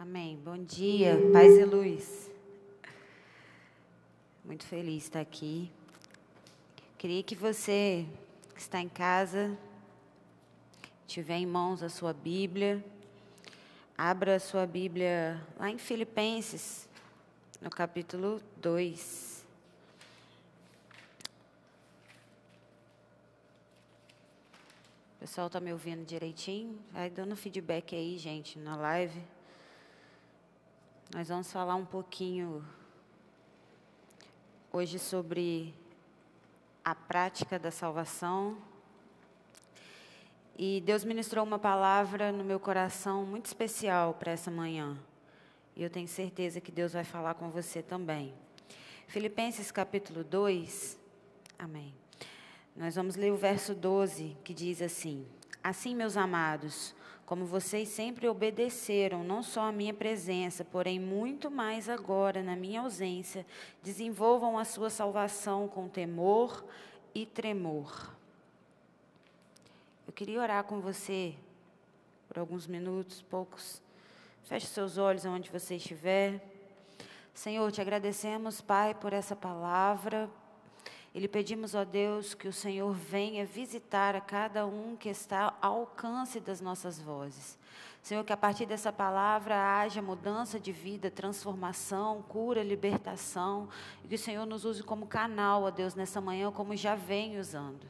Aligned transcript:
Amém. 0.00 0.40
Bom 0.42 0.56
dia, 0.56 1.14
paz 1.30 1.58
e 1.58 1.62
luz. 1.62 2.30
Muito 4.42 4.64
feliz 4.64 4.94
de 4.94 4.98
estar 5.00 5.20
aqui. 5.20 5.70
Queria 6.96 7.22
que 7.22 7.34
você 7.34 8.06
que 8.54 8.60
está 8.62 8.80
em 8.80 8.88
casa 8.88 9.58
tiver 11.06 11.36
em 11.36 11.44
mãos 11.44 11.82
a 11.82 11.90
sua 11.90 12.14
Bíblia, 12.14 12.82
abra 13.94 14.36
a 14.36 14.40
sua 14.40 14.66
Bíblia 14.66 15.46
lá 15.58 15.68
em 15.68 15.76
Filipenses, 15.76 16.88
no 17.60 17.68
capítulo 17.68 18.40
2. 18.56 19.44
O 25.16 25.20
pessoal 25.20 25.48
está 25.48 25.60
me 25.60 25.70
ouvindo 25.74 26.06
direitinho? 26.06 26.78
Vai 26.90 27.10
dando 27.10 27.36
feedback 27.36 27.94
aí, 27.94 28.16
gente, 28.16 28.58
na 28.58 28.76
live. 28.76 29.20
Nós 31.12 31.28
vamos 31.28 31.50
falar 31.50 31.74
um 31.74 31.84
pouquinho 31.84 32.64
hoje 34.72 34.96
sobre 34.96 35.74
a 36.84 36.94
prática 36.94 37.58
da 37.58 37.72
salvação. 37.72 38.56
E 40.56 40.80
Deus 40.82 41.02
ministrou 41.02 41.44
uma 41.44 41.58
palavra 41.58 42.30
no 42.30 42.44
meu 42.44 42.60
coração 42.60 43.26
muito 43.26 43.46
especial 43.46 44.14
para 44.14 44.30
essa 44.30 44.52
manhã. 44.52 44.96
E 45.74 45.82
eu 45.82 45.90
tenho 45.90 46.06
certeza 46.06 46.60
que 46.60 46.70
Deus 46.70 46.92
vai 46.92 47.02
falar 47.02 47.34
com 47.34 47.50
você 47.50 47.82
também. 47.82 48.32
Filipenses 49.08 49.72
capítulo 49.72 50.22
2. 50.22 50.96
Amém. 51.58 51.92
Nós 52.76 52.94
vamos 52.94 53.16
ler 53.16 53.32
o 53.32 53.36
verso 53.36 53.74
12, 53.74 54.36
que 54.44 54.54
diz 54.54 54.80
assim: 54.80 55.26
Assim, 55.60 55.92
meus 55.92 56.16
amados, 56.16 56.94
como 57.30 57.46
vocês 57.46 57.88
sempre 57.88 58.26
obedeceram, 58.26 59.22
não 59.22 59.40
só 59.40 59.68
à 59.68 59.70
minha 59.70 59.94
presença, 59.94 60.64
porém 60.64 60.98
muito 60.98 61.48
mais 61.48 61.88
agora 61.88 62.42
na 62.42 62.56
minha 62.56 62.80
ausência, 62.80 63.46
desenvolvam 63.84 64.58
a 64.58 64.64
sua 64.64 64.90
salvação 64.90 65.68
com 65.68 65.86
temor 65.88 66.64
e 67.14 67.24
tremor. 67.24 68.12
Eu 70.08 70.12
queria 70.12 70.40
orar 70.40 70.64
com 70.64 70.80
você 70.80 71.36
por 72.26 72.36
alguns 72.36 72.66
minutos, 72.66 73.22
poucos. 73.22 73.80
Feche 74.42 74.66
seus 74.66 74.98
olhos 74.98 75.24
onde 75.24 75.52
você 75.52 75.76
estiver. 75.76 76.44
Senhor, 77.32 77.70
te 77.70 77.80
agradecemos, 77.80 78.60
Pai, 78.60 78.92
por 78.92 79.12
essa 79.12 79.36
palavra, 79.36 80.28
e 81.12 81.18
lhe 81.18 81.26
pedimos, 81.26 81.74
ó 81.74 81.84
Deus, 81.84 82.34
que 82.34 82.46
o 82.46 82.52
Senhor 82.52 82.92
venha 82.92 83.44
visitar 83.44 84.14
a 84.14 84.20
cada 84.20 84.64
um 84.64 84.96
que 84.96 85.08
está 85.08 85.54
ao 85.60 85.80
alcance 85.80 86.38
das 86.38 86.60
nossas 86.60 87.00
vozes. 87.00 87.58
Senhor, 88.02 88.24
que 88.24 88.32
a 88.32 88.36
partir 88.36 88.64
dessa 88.64 88.92
palavra 88.92 89.78
haja 89.80 90.00
mudança 90.00 90.58
de 90.58 90.72
vida, 90.72 91.10
transformação, 91.10 92.22
cura, 92.22 92.62
libertação, 92.62 93.68
e 94.04 94.08
que 94.08 94.14
o 94.14 94.18
Senhor 94.18 94.46
nos 94.46 94.64
use 94.64 94.82
como 94.82 95.06
canal, 95.06 95.64
ó 95.64 95.70
Deus, 95.70 95.94
nessa 95.94 96.20
manhã, 96.20 96.50
como 96.50 96.76
já 96.76 96.94
vem 96.94 97.38
usando. 97.38 97.86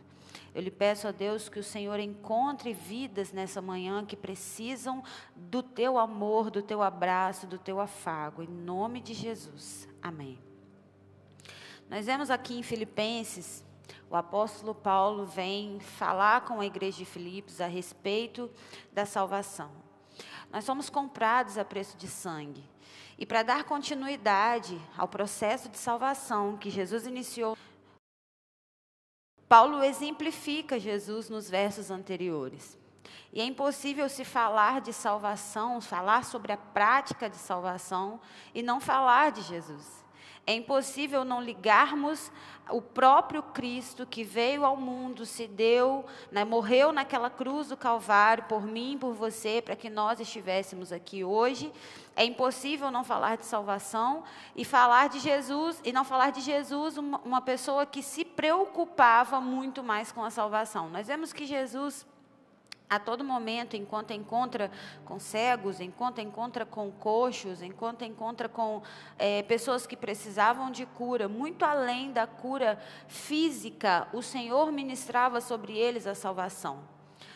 Eu 0.53 0.63
lhe 0.63 0.71
peço 0.71 1.07
a 1.07 1.13
Deus 1.13 1.49
que 1.49 1.61
o 1.61 1.65
Senhor 1.65 2.01
encontre 2.01 2.73
vidas 2.73 3.33
nessa 3.33 3.63
manhã 3.63 4.05
que 4.05 4.17
precisam 4.17 5.03
do 5.37 5.63
teu 5.63 5.97
amor, 5.97 6.51
do 6.51 6.61
teu 6.61 6.83
abraço, 6.83 7.47
do 7.47 7.59
teu 7.59 7.79
afago. 7.79 8.43
Em 8.43 8.49
nome 8.49 9.01
de 9.01 9.15
Jesus. 9.15 9.89
Amém. 10.03 10.50
Nós 11.91 12.07
vemos 12.07 12.31
aqui 12.31 12.57
em 12.57 12.63
Filipenses, 12.63 13.65
o 14.09 14.15
apóstolo 14.15 14.73
Paulo 14.73 15.27
vem 15.27 15.81
falar 15.81 16.43
com 16.43 16.61
a 16.61 16.65
igreja 16.65 16.99
de 16.99 17.05
Filipos 17.05 17.61
a 17.61 17.67
respeito 17.67 18.49
da 18.93 19.05
salvação. 19.05 19.73
Nós 20.53 20.63
somos 20.63 20.89
comprados 20.89 21.59
a 21.59 21.65
preço 21.65 21.97
de 21.97 22.07
sangue. 22.07 22.63
E 23.19 23.27
para 23.27 23.43
dar 23.43 23.65
continuidade 23.65 24.81
ao 24.97 25.09
processo 25.09 25.69
de 25.69 25.77
salvação 25.77 26.57
que 26.57 26.71
Jesus 26.71 27.07
iniciou, 27.09 27.59
Paulo 29.49 29.83
exemplifica 29.83 30.79
Jesus 30.79 31.29
nos 31.29 31.51
versos 31.51 31.91
anteriores. 31.91 32.79
E 33.33 33.41
é 33.41 33.45
impossível 33.45 34.09
se 34.09 34.25
falar 34.25 34.81
de 34.81 34.93
salvação, 34.93 35.81
falar 35.81 36.25
sobre 36.25 36.53
a 36.53 36.57
prática 36.57 37.29
de 37.29 37.37
salvação 37.37 38.21
e 38.55 38.63
não 38.63 38.79
falar 38.79 39.33
de 39.33 39.43
Jesus. 39.43 40.00
É 40.51 40.53
impossível 40.53 41.25
não 41.25 41.41
ligarmos 41.41 42.29
o 42.69 42.83
próprio 42.83 43.41
Cristo 43.41 44.05
que 44.05 44.25
veio 44.25 44.65
ao 44.65 44.77
mundo, 44.77 45.25
se 45.25 45.47
deu, 45.47 46.05
né, 46.29 46.45
morreu 46.45 46.91
naquela 46.91 47.31
cruz 47.31 47.69
do 47.69 47.77
Calvário 47.77 48.43
por 48.49 48.67
mim, 48.67 48.99
por 48.99 49.15
você, 49.15 49.63
para 49.65 49.77
que 49.77 49.89
nós 49.89 50.19
estivéssemos 50.19 50.91
aqui 50.91 51.23
hoje. 51.23 51.73
É 52.17 52.25
impossível 52.25 52.91
não 52.91 53.05
falar 53.05 53.37
de 53.37 53.47
salvação 53.47 54.25
e 54.57 54.65
falar 54.65 55.09
de 55.09 55.21
Jesus 55.21 55.81
e 55.85 55.93
não 55.93 56.03
falar 56.03 56.31
de 56.33 56.41
Jesus 56.41 56.99
uma, 56.99 57.19
uma 57.19 57.41
pessoa 57.41 57.87
que 57.87 58.03
se 58.03 58.25
preocupava 58.25 59.41
muito 59.41 59.85
mais 59.85 60.11
com 60.11 60.25
a 60.25 60.31
salvação. 60.31 60.91
Nós 60.91 61.07
vemos 61.07 61.33
que 61.33 61.47
Jesus 61.47 62.05
a 62.91 62.99
todo 62.99 63.23
momento, 63.23 63.77
enquanto 63.77 64.11
encontra 64.11 64.69
com 65.05 65.21
cegos, 65.21 65.79
enquanto 65.81 66.21
encontra 66.21 66.67
com 66.67 66.91
coxos, 66.91 67.63
enquanto 67.63 68.05
encontra 68.05 68.49
com 68.49 68.83
é, 69.17 69.45
pessoas 69.45 69.87
que 69.87 69.97
precisavam 69.97 70.73
de 70.73 70.85
cura, 70.85 71.29
muito 71.29 71.65
além 71.65 72.11
da 72.11 72.27
cura 72.27 72.81
física, 73.07 74.09
o 74.13 74.21
Senhor 74.21 74.73
ministrava 74.73 75.41
sobre 75.41 75.79
eles 75.79 76.05
a 76.05 76.17
salvação. 76.17 76.81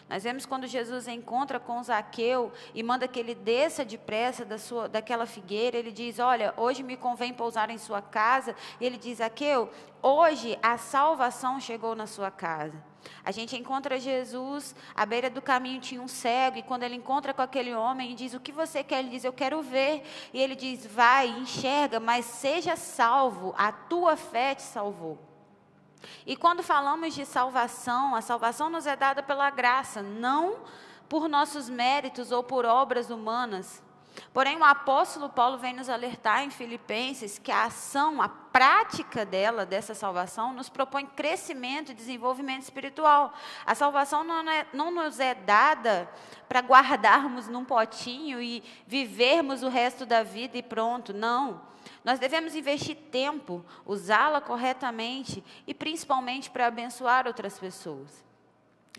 Nós 0.09 0.25
vemos 0.25 0.45
quando 0.45 0.67
Jesus 0.67 1.09
encontra 1.09 1.59
com 1.61 1.83
Zaqueu 1.83 2.53
e 2.75 2.83
manda 2.83 3.09
que 3.09 3.19
ele 3.19 3.35
desça 3.35 3.85
depressa 3.85 4.45
da 4.45 4.59
sua, 4.59 4.89
daquela 4.89 5.25
figueira, 5.25 5.79
ele 5.79 5.91
diz: 5.91 6.19
Olha, 6.19 6.53
hoje 6.57 6.83
me 6.83 6.97
convém 6.97 7.33
pousar 7.33 7.71
em 7.71 7.79
sua 7.79 8.03
casa. 8.03 8.55
E 8.79 8.85
ele 8.85 8.99
diz: 8.99 9.19
Zaqueu, 9.19 9.71
hoje 10.03 10.59
a 10.63 10.77
salvação 10.77 11.59
chegou 11.59 11.95
na 11.95 12.07
sua 12.07 12.31
casa. 12.31 12.94
A 13.25 13.31
gente 13.31 13.57
encontra 13.57 13.99
Jesus, 13.99 14.75
à 14.95 15.05
beira 15.05 15.31
do 15.31 15.43
caminho 15.43 15.81
tinha 15.81 16.01
um 16.01 16.09
cego, 16.09 16.59
e 16.59 16.63
quando 16.63 16.83
ele 16.83 16.95
encontra 16.97 17.35
com 17.35 17.43
aquele 17.43 17.75
homem 17.75 18.13
e 18.13 18.15
diz: 18.15 18.35
O 18.35 18.41
que 18.41 18.53
você 18.53 18.83
quer? 18.83 19.01
Ele 19.01 19.11
diz: 19.11 19.25
Eu 19.25 19.33
quero 19.33 19.63
ver. 19.63 20.03
E 20.33 20.41
ele 20.41 20.55
diz: 20.55 20.87
Vai, 20.87 21.29
enxerga, 21.29 22.01
mas 22.01 22.25
seja 22.25 22.77
salvo, 22.77 23.55
a 23.57 23.71
tua 23.71 24.17
fé 24.17 24.55
te 24.55 24.63
salvou. 24.63 25.19
E 26.27 26.37
quando 26.37 26.63
falamos 26.63 27.15
de 27.15 27.25
salvação, 27.25 28.15
a 28.15 28.21
salvação 28.21 28.71
nos 28.71 28.87
é 28.87 28.97
dada 28.97 29.23
pela 29.23 29.51
graça, 29.51 30.03
não 30.03 30.59
por 31.09 31.29
nossos 31.29 31.69
méritos 31.69 32.33
ou 32.33 32.43
por 32.43 32.65
obras 32.65 33.11
humanas. 33.11 33.84
Porém, 34.33 34.57
o 34.57 34.65
apóstolo 34.65 35.29
Paulo 35.29 35.59
vem 35.59 35.73
nos 35.73 35.89
alertar 35.89 36.43
em 36.43 36.51
Filipenses 36.51 37.39
que 37.39 37.51
a 37.51 37.65
ação, 37.65 38.21
a 38.21 38.29
prática 38.29 39.25
dela, 39.25 39.65
dessa 39.65 39.95
salvação, 39.95 40.53
nos 40.53 40.69
propõe 40.69 41.07
crescimento 41.07 41.93
e 41.93 41.95
desenvolvimento 41.95 42.63
espiritual. 42.63 43.33
A 43.65 43.75
salvação 43.75 44.25
não, 44.25 44.49
é, 44.51 44.67
não 44.73 44.91
nos 44.91 45.21
é 45.21 45.35
dada 45.35 46.09
para 46.49 46.61
guardarmos 46.61 47.49
num 47.49 47.65
potinho 47.65 48.41
e 48.41 48.63
vivermos 48.87 49.63
o 49.63 49.69
resto 49.69 50.05
da 50.05 50.23
vida 50.23 50.59
e 50.59 50.63
pronto. 50.63 51.13
Não. 51.13 51.63
Nós 52.05 52.19
devemos 52.19 52.55
investir 52.55 52.97
tempo, 53.11 53.65
usá-la 53.85 54.41
corretamente 54.41 55.43
e 55.67 55.73
principalmente 55.73 56.51
para 56.51 56.67
abençoar 56.67 57.27
outras 57.27 57.59
pessoas. 57.59 58.25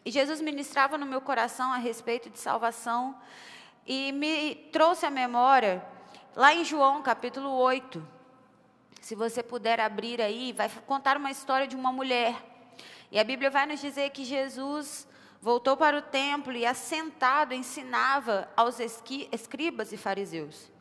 E 0.04 0.12
Jesus 0.12 0.40
ministrava 0.40 0.98
no 0.98 1.06
meu 1.06 1.20
coração 1.20 1.72
a 1.72 1.78
respeito 1.78 2.30
de 2.30 2.38
salvação 2.38 3.16
e 3.86 4.12
me 4.12 4.56
trouxe 4.72 5.06
à 5.06 5.12
memória, 5.12 5.86
lá 6.36 6.54
em 6.54 6.66
João 6.66 7.02
capítulo 7.02 7.50
8. 7.52 8.06
Se 9.00 9.14
você 9.14 9.44
puder 9.44 9.80
abrir 9.80 10.20
aí, 10.20 10.52
vai 10.52 10.70
contar 10.88 11.18
uma 11.18 11.30
história 11.30 11.68
de 11.68 11.76
uma 11.76 11.92
mulher. 11.92 12.36
E 13.12 13.20
a 13.20 13.24
Bíblia 13.24 13.52
vai 13.52 13.68
nos 13.68 13.80
dizer 13.80 14.10
que 14.10 14.26
Jesus 14.26 15.08
voltou 15.40 15.78
para 15.78 15.98
o 15.98 16.02
templo 16.02 16.54
e, 16.54 16.66
assentado, 16.66 17.54
ensinava 17.54 18.50
aos 18.58 18.80
escribas 18.80 19.92
e 19.94 19.98
fariseus. 19.98 20.72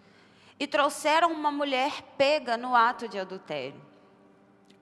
E 0.58 0.66
trouxeram 0.66 1.30
uma 1.30 1.52
mulher 1.52 2.02
pega 2.16 2.56
no 2.56 2.74
ato 2.74 3.06
de 3.06 3.18
adultério. 3.18 3.80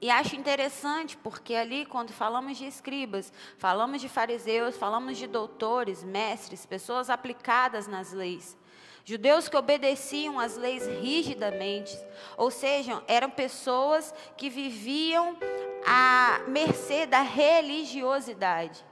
E 0.02 0.10
acho 0.10 0.34
interessante, 0.34 1.16
porque 1.16 1.54
ali, 1.54 1.86
quando 1.86 2.12
falamos 2.12 2.58
de 2.58 2.66
escribas, 2.66 3.32
falamos 3.56 4.00
de 4.00 4.08
fariseus, 4.08 4.76
falamos 4.76 5.16
de 5.16 5.28
doutores, 5.28 6.02
mestres, 6.02 6.66
pessoas 6.66 7.08
aplicadas 7.08 7.86
nas 7.86 8.12
leis. 8.12 8.58
Judeus 9.04 9.48
que 9.48 9.56
obedeciam 9.56 10.40
às 10.40 10.56
leis 10.56 10.88
rigidamente, 11.00 11.96
ou 12.36 12.50
seja, 12.50 13.00
eram 13.06 13.30
pessoas 13.30 14.12
que 14.36 14.50
viviam 14.50 15.36
à 15.86 16.40
mercê 16.48 17.06
da 17.06 17.22
religiosidade. 17.22 18.84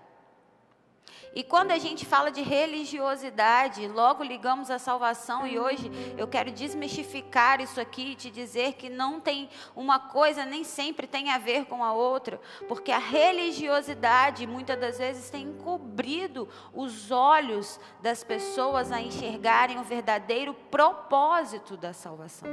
E 1.33 1.45
quando 1.45 1.71
a 1.71 1.79
gente 1.79 2.05
fala 2.05 2.31
de 2.31 2.43
religiosidade, 2.43 3.87
logo 3.87 4.25
ligamos 4.25 4.69
a 4.69 4.81
salvação 4.81 5.47
e 5.47 5.61
hoje 5.61 5.89
eu 6.19 6.27
quero 6.27 6.51
desmistificar 6.51 7.61
isso 7.61 7.81
aqui 7.81 8.13
e 8.13 8.15
te 8.17 8.31
dizer 8.31 8.73
que 8.73 8.89
não 8.89 9.21
tem 9.21 9.49
uma 9.77 9.99
coisa 10.01 10.45
nem 10.45 10.65
sempre 10.65 11.07
tem 11.07 11.31
a 11.31 11.39
ver 11.39 11.67
com 11.67 11.85
a 11.85 11.93
outra, 11.93 12.41
porque 12.67 12.91
a 12.91 12.99
religiosidade 12.99 14.45
muitas 14.45 14.79
das 14.81 14.99
vezes 14.99 15.31
tem 15.31 15.45
encobrido 15.45 16.49
os 16.75 17.13
olhos 17.13 17.79
das 18.03 18.25
pessoas 18.25 18.91
a 18.91 19.01
enxergarem 19.01 19.79
o 19.79 19.85
verdadeiro 19.85 20.53
propósito 20.53 21.77
da 21.77 21.93
salvação. 21.93 22.49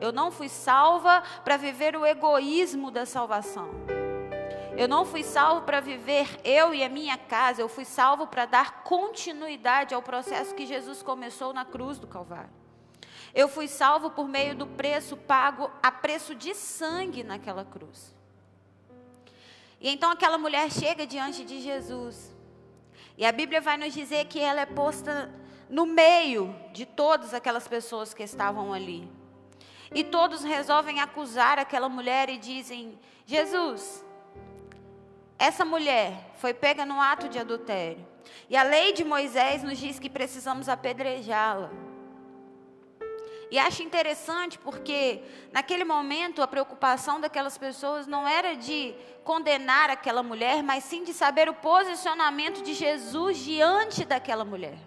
Eu 0.00 0.12
não 0.12 0.30
fui 0.30 0.50
salva 0.50 1.22
para 1.42 1.56
viver 1.56 1.96
o 1.96 2.04
egoísmo 2.04 2.90
da 2.90 3.06
salvação. 3.06 4.03
Eu 4.76 4.88
não 4.88 5.04
fui 5.04 5.22
salvo 5.22 5.62
para 5.62 5.80
viver 5.80 6.26
eu 6.44 6.74
e 6.74 6.82
a 6.82 6.88
minha 6.88 7.16
casa, 7.16 7.62
eu 7.62 7.68
fui 7.68 7.84
salvo 7.84 8.26
para 8.26 8.44
dar 8.44 8.82
continuidade 8.82 9.94
ao 9.94 10.02
processo 10.02 10.54
que 10.54 10.66
Jesus 10.66 11.00
começou 11.00 11.52
na 11.52 11.64
cruz 11.64 11.96
do 11.98 12.08
Calvário. 12.08 12.50
Eu 13.32 13.48
fui 13.48 13.68
salvo 13.68 14.10
por 14.10 14.26
meio 14.26 14.56
do 14.56 14.66
preço 14.66 15.16
pago 15.16 15.70
a 15.80 15.92
preço 15.92 16.34
de 16.34 16.54
sangue 16.54 17.22
naquela 17.22 17.64
cruz. 17.64 18.14
E 19.80 19.88
então 19.88 20.10
aquela 20.10 20.38
mulher 20.38 20.70
chega 20.72 21.06
diante 21.06 21.44
de 21.44 21.60
Jesus. 21.60 22.34
E 23.16 23.24
a 23.24 23.30
Bíblia 23.30 23.60
vai 23.60 23.76
nos 23.76 23.94
dizer 23.94 24.26
que 24.26 24.40
ela 24.40 24.60
é 24.60 24.66
posta 24.66 25.32
no 25.68 25.86
meio 25.86 26.54
de 26.72 26.84
todas 26.84 27.32
aquelas 27.32 27.68
pessoas 27.68 28.12
que 28.12 28.24
estavam 28.24 28.72
ali. 28.72 29.08
E 29.94 30.02
todos 30.02 30.42
resolvem 30.42 31.00
acusar 31.00 31.58
aquela 31.60 31.88
mulher 31.88 32.28
e 32.28 32.38
dizem: 32.38 32.98
Jesus, 33.24 34.04
essa 35.44 35.64
mulher 35.64 36.32
foi 36.36 36.54
pega 36.54 36.86
no 36.86 36.98
ato 37.00 37.28
de 37.28 37.38
adultério. 37.38 38.04
E 38.48 38.56
a 38.56 38.62
lei 38.62 38.92
de 38.92 39.04
Moisés 39.04 39.62
nos 39.62 39.78
diz 39.78 39.98
que 39.98 40.08
precisamos 40.08 40.68
apedrejá-la. 40.68 41.70
E 43.50 43.58
acho 43.58 43.82
interessante 43.82 44.58
porque, 44.58 45.22
naquele 45.52 45.84
momento, 45.84 46.42
a 46.42 46.48
preocupação 46.48 47.20
daquelas 47.20 47.58
pessoas 47.58 48.06
não 48.06 48.26
era 48.26 48.56
de 48.56 48.94
condenar 49.22 49.90
aquela 49.90 50.22
mulher, 50.22 50.62
mas 50.62 50.82
sim 50.84 51.04
de 51.04 51.12
saber 51.12 51.48
o 51.48 51.54
posicionamento 51.54 52.62
de 52.62 52.72
Jesus 52.72 53.36
diante 53.36 54.04
daquela 54.04 54.44
mulher. 54.44 54.78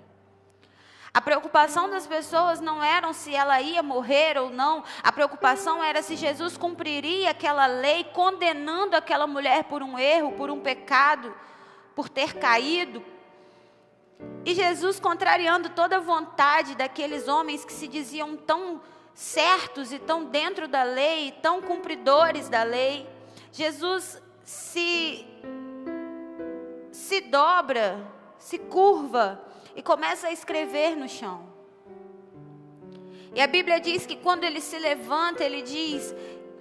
A 1.17 1.21
preocupação 1.21 1.89
das 1.89 2.05
pessoas 2.05 2.61
não 2.61 2.83
era 2.83 3.11
se 3.11 3.33
ela 3.33 3.59
ia 3.59 3.81
morrer 3.81 4.37
ou 4.37 4.51
não, 4.51 4.83
a 5.01 5.11
preocupação 5.11 5.83
era 5.83 6.03
se 6.03 6.15
Jesus 6.15 6.55
cumpriria 6.55 7.31
aquela 7.31 7.65
lei, 7.65 8.03
condenando 8.03 8.95
aquela 8.95 9.25
mulher 9.25 9.63
por 9.63 9.81
um 9.81 9.97
erro, 9.97 10.33
por 10.33 10.51
um 10.51 10.59
pecado, 10.59 11.33
por 11.95 12.07
ter 12.07 12.35
caído. 12.35 13.03
E 14.45 14.53
Jesus, 14.53 14.99
contrariando 14.99 15.69
toda 15.69 15.97
a 15.97 15.99
vontade 15.99 16.75
daqueles 16.75 17.27
homens 17.27 17.65
que 17.65 17.73
se 17.73 17.87
diziam 17.87 18.37
tão 18.37 18.79
certos 19.15 19.91
e 19.91 19.97
tão 19.97 20.25
dentro 20.25 20.67
da 20.67 20.83
lei, 20.83 21.31
tão 21.41 21.63
cumpridores 21.63 22.47
da 22.47 22.61
lei, 22.61 23.09
Jesus 23.51 24.21
se, 24.43 25.25
se 26.91 27.21
dobra, 27.21 28.05
se 28.37 28.59
curva 28.59 29.46
e 29.77 29.83
começa 29.83 30.27
a 30.27 30.31
escrever 30.31 30.95
no 30.95 31.07
chão. 31.07 31.47
E 33.35 33.39
a 33.39 33.45
Bíblia 33.45 33.79
diz 33.79 34.07
que 34.07 34.15
quando 34.15 34.43
ele 34.43 34.59
se 34.59 34.79
levanta, 34.79 35.43
ele 35.43 35.61
diz: 35.61 36.13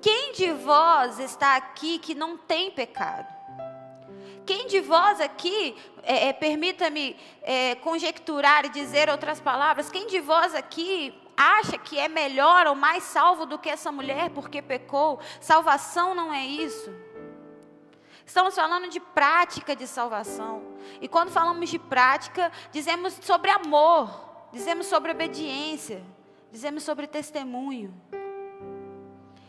Quem 0.03 0.33
de 0.33 0.53
vós 0.53 1.19
está 1.19 1.57
aqui 1.57 1.99
que 1.99 2.15
não 2.15 2.37
tem 2.37 2.71
pecado? 2.71 3.35
Quem 4.45 4.67
de 4.67 4.81
vós 4.81 5.21
aqui, 5.21 5.75
é, 6.03 6.29
é, 6.29 6.33
permita-me 6.33 7.17
é, 7.43 7.75
conjecturar 7.77 8.67
e 8.67 8.69
dizer 8.69 9.09
outras 9.09 9.41
palavras, 9.41 9.91
quem 9.91 10.07
de 10.07 10.21
vós 10.21 10.55
aqui 10.55 11.12
acha 11.37 11.77
que 11.77 11.99
é 11.99 12.09
melhor 12.09 12.67
ou 12.69 12.75
mais 12.75 13.03
salvo 13.03 13.45
do 13.45 13.59
que 13.59 13.69
essa 13.69 13.91
mulher 13.91 14.31
porque 14.31 14.62
pecou? 14.62 15.19
Salvação 15.41 16.15
não 16.15 16.33
é 16.33 16.47
isso. 16.47 16.95
Estamos 18.26 18.56
falando 18.56 18.88
de 18.88 18.99
prática 18.99 19.76
de 19.76 19.87
salvação. 19.87 20.61
E 21.00 21.06
quando 21.06 21.31
falamos 21.31 21.70
de 21.70 21.78
prática, 21.78 22.50
dizemos 22.73 23.14
sobre 23.23 23.52
amor, 23.52 24.49
dizemos 24.52 24.87
sobre 24.87 25.12
obediência, 25.12 26.02
dizemos 26.50 26.82
sobre 26.82 27.06
testemunho. 27.06 27.94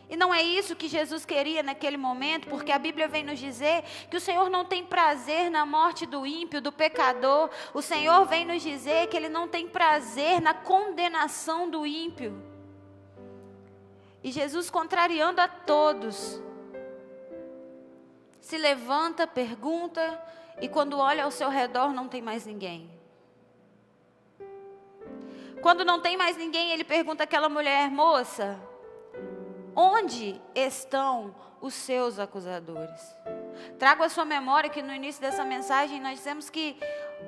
E 0.09 0.15
não 0.15 0.33
é 0.33 0.41
isso 0.41 0.75
que 0.75 0.87
Jesus 0.87 1.25
queria 1.25 1.61
naquele 1.61 1.97
momento, 1.97 2.47
porque 2.47 2.71
a 2.71 2.79
Bíblia 2.79 3.07
vem 3.07 3.23
nos 3.23 3.39
dizer 3.39 3.83
que 4.09 4.15
o 4.15 4.21
Senhor 4.21 4.49
não 4.49 4.63
tem 4.63 4.85
prazer 4.85 5.49
na 5.49 5.65
morte 5.65 6.05
do 6.05 6.25
ímpio, 6.25 6.61
do 6.61 6.71
pecador. 6.71 7.49
O 7.73 7.81
Senhor 7.81 8.25
vem 8.25 8.45
nos 8.45 8.61
dizer 8.61 9.07
que 9.07 9.17
Ele 9.17 9.27
não 9.27 9.49
tem 9.49 9.67
prazer 9.67 10.39
na 10.39 10.53
condenação 10.53 11.69
do 11.69 11.85
ímpio. 11.85 12.41
E 14.23 14.31
Jesus, 14.31 14.69
contrariando 14.69 15.41
a 15.41 15.47
todos, 15.47 16.41
se 18.47 18.57
levanta, 18.57 19.27
pergunta, 19.27 20.23
e 20.61 20.69
quando 20.69 20.97
olha 20.97 21.25
ao 21.25 21.31
seu 21.31 21.49
redor 21.49 21.91
não 21.91 22.07
tem 22.07 22.21
mais 22.21 22.45
ninguém. 22.45 22.89
Quando 25.61 25.83
não 25.83 25.99
tem 25.99 26.15
mais 26.15 26.37
ninguém, 26.37 26.71
ele 26.71 26.85
pergunta 26.85 27.25
àquela 27.25 27.49
mulher: 27.49 27.91
moça, 27.91 28.57
onde 29.75 30.41
estão 30.55 31.35
os 31.59 31.73
seus 31.73 32.19
acusadores? 32.19 33.01
Trago 33.77 34.03
a 34.03 34.07
sua 34.07 34.23
memória 34.23 34.69
que 34.69 34.81
no 34.81 34.93
início 34.93 35.21
dessa 35.21 35.43
mensagem 35.43 35.99
nós 35.99 36.17
dizemos 36.19 36.49
que 36.49 36.79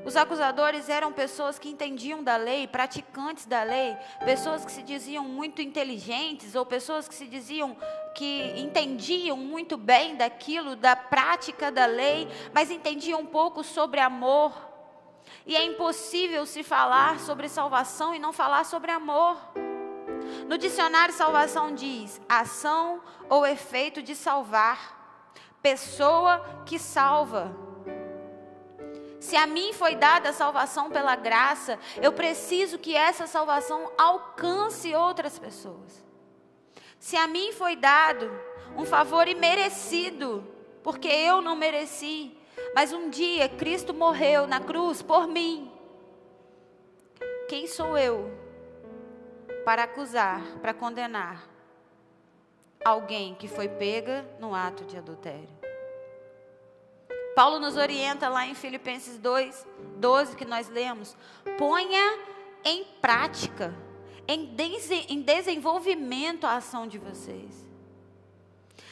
os 0.06 0.16
acusadores 0.16 0.88
eram 0.88 1.12
pessoas 1.12 1.60
que 1.60 1.68
entendiam 1.68 2.24
da 2.24 2.38
lei, 2.38 2.66
praticantes 2.66 3.46
da 3.46 3.64
lei, 3.64 3.98
pessoas 4.24 4.64
que 4.64 4.72
se 4.72 4.84
diziam 4.84 5.26
muito 5.26 5.62
inteligentes 5.62 6.56
ou 6.56 6.66
pessoas 6.66 7.10
que 7.10 7.16
se 7.16 7.26
diziam 7.26 7.76
que 8.20 8.52
entendiam 8.60 9.38
muito 9.38 9.78
bem 9.78 10.18
daquilo, 10.18 10.76
da 10.76 10.94
prática 10.94 11.72
da 11.72 11.86
lei, 11.86 12.28
mas 12.54 12.70
entendiam 12.70 13.22
um 13.22 13.26
pouco 13.26 13.64
sobre 13.64 14.02
amor. 14.02 14.52
E 15.46 15.56
é 15.56 15.64
impossível 15.64 16.46
se 16.46 16.62
falar 16.62 17.22
sobre 17.22 17.48
salvação 17.48 18.14
e 18.14 18.20
não 18.20 18.34
falar 18.34 18.66
sobre 18.66 18.92
amor. 18.92 19.38
No 20.50 20.58
dicionário, 20.58 21.14
salvação 21.14 21.74
diz 21.74 22.20
ação 22.28 23.02
ou 23.30 23.46
efeito 23.46 24.02
de 24.02 24.14
salvar, 24.14 25.32
pessoa 25.62 26.44
que 26.66 26.78
salva. 26.78 27.56
Se 29.18 29.38
a 29.38 29.48
mim 29.48 29.72
foi 29.72 29.96
dada 29.96 30.32
a 30.32 30.34
salvação 30.34 30.90
pela 30.90 31.16
graça, 31.16 31.80
eu 32.02 32.12
preciso 32.12 32.78
que 32.78 32.98
essa 32.98 33.26
salvação 33.26 33.90
alcance 33.98 34.94
outras 34.94 35.40
pessoas. 35.40 36.09
Se 37.00 37.16
a 37.16 37.28
mim 37.28 37.54
foi 37.54 37.78
dado 37.78 38.30
um 38.78 38.86
favor 38.86 39.28
imerecido, 39.28 40.46
porque 40.84 41.08
eu 41.08 41.42
não 41.42 41.56
mereci, 41.56 42.38
mas 42.76 42.92
um 42.92 43.10
dia 43.10 43.48
Cristo 43.48 43.94
morreu 43.94 44.46
na 44.46 44.60
cruz 44.60 45.02
por 45.02 45.28
mim. 45.28 45.72
Quem 47.48 47.66
sou 47.68 47.98
eu 47.98 48.30
para 49.66 49.84
acusar, 49.84 50.42
para 50.62 50.74
condenar 50.74 51.48
alguém 52.84 53.34
que 53.34 53.48
foi 53.48 53.68
pega 53.68 54.26
no 54.40 54.54
ato 54.54 54.84
de 54.84 54.98
adultério? 54.98 55.50
Paulo 57.36 57.60
nos 57.60 57.78
orienta 57.78 58.28
lá 58.28 58.46
em 58.46 58.54
Filipenses 58.54 59.18
2, 59.18 59.66
12, 59.96 60.36
que 60.36 60.44
nós 60.44 60.68
lemos: 60.68 61.16
ponha 61.58 62.20
em 62.66 62.84
prática, 63.02 63.74
em, 64.32 64.56
em 65.08 65.22
desenvolvimento 65.24 66.46
a 66.46 66.58
ação 66.58 66.88
de 66.88 67.00
vocês. 67.00 67.68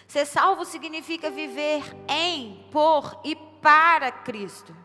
Ser 0.07 0.25
salvo 0.25 0.65
significa 0.65 1.29
viver 1.29 1.83
em, 2.09 2.67
por 2.71 3.21
e 3.23 3.35
para 3.35 4.11
Cristo. 4.11 4.75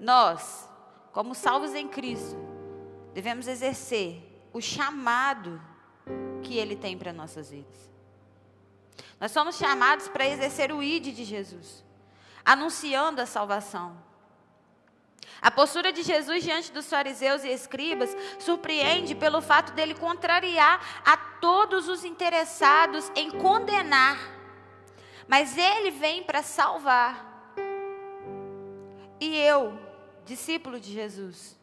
Nós, 0.00 0.68
como 1.12 1.34
salvos 1.34 1.74
em 1.74 1.86
Cristo, 1.86 2.36
devemos 3.12 3.46
exercer 3.46 4.22
o 4.54 4.60
chamado 4.60 5.60
que 6.42 6.56
Ele 6.56 6.76
tem 6.76 6.96
para 6.96 7.12
nossas 7.12 7.50
vidas. 7.50 7.90
Nós 9.20 9.32
somos 9.32 9.56
chamados 9.56 10.08
para 10.08 10.26
exercer 10.26 10.72
o 10.72 10.82
ID 10.82 11.14
de 11.14 11.24
Jesus, 11.24 11.84
anunciando 12.42 13.20
a 13.20 13.26
salvação. 13.26 14.05
A 15.40 15.50
postura 15.50 15.92
de 15.92 16.02
Jesus 16.02 16.42
diante 16.42 16.72
dos 16.72 16.88
fariseus 16.88 17.44
e 17.44 17.48
escribas 17.48 18.16
surpreende 18.38 19.14
pelo 19.14 19.40
fato 19.40 19.72
dele 19.72 19.94
contrariar 19.94 20.80
a 21.04 21.16
todos 21.16 21.88
os 21.88 22.04
interessados 22.04 23.10
em 23.14 23.30
condenar, 23.30 24.18
mas 25.28 25.56
ele 25.56 25.90
vem 25.90 26.22
para 26.22 26.42
salvar. 26.42 27.54
E 29.20 29.36
eu, 29.36 29.78
discípulo 30.24 30.78
de 30.78 30.92
Jesus, 30.92 31.58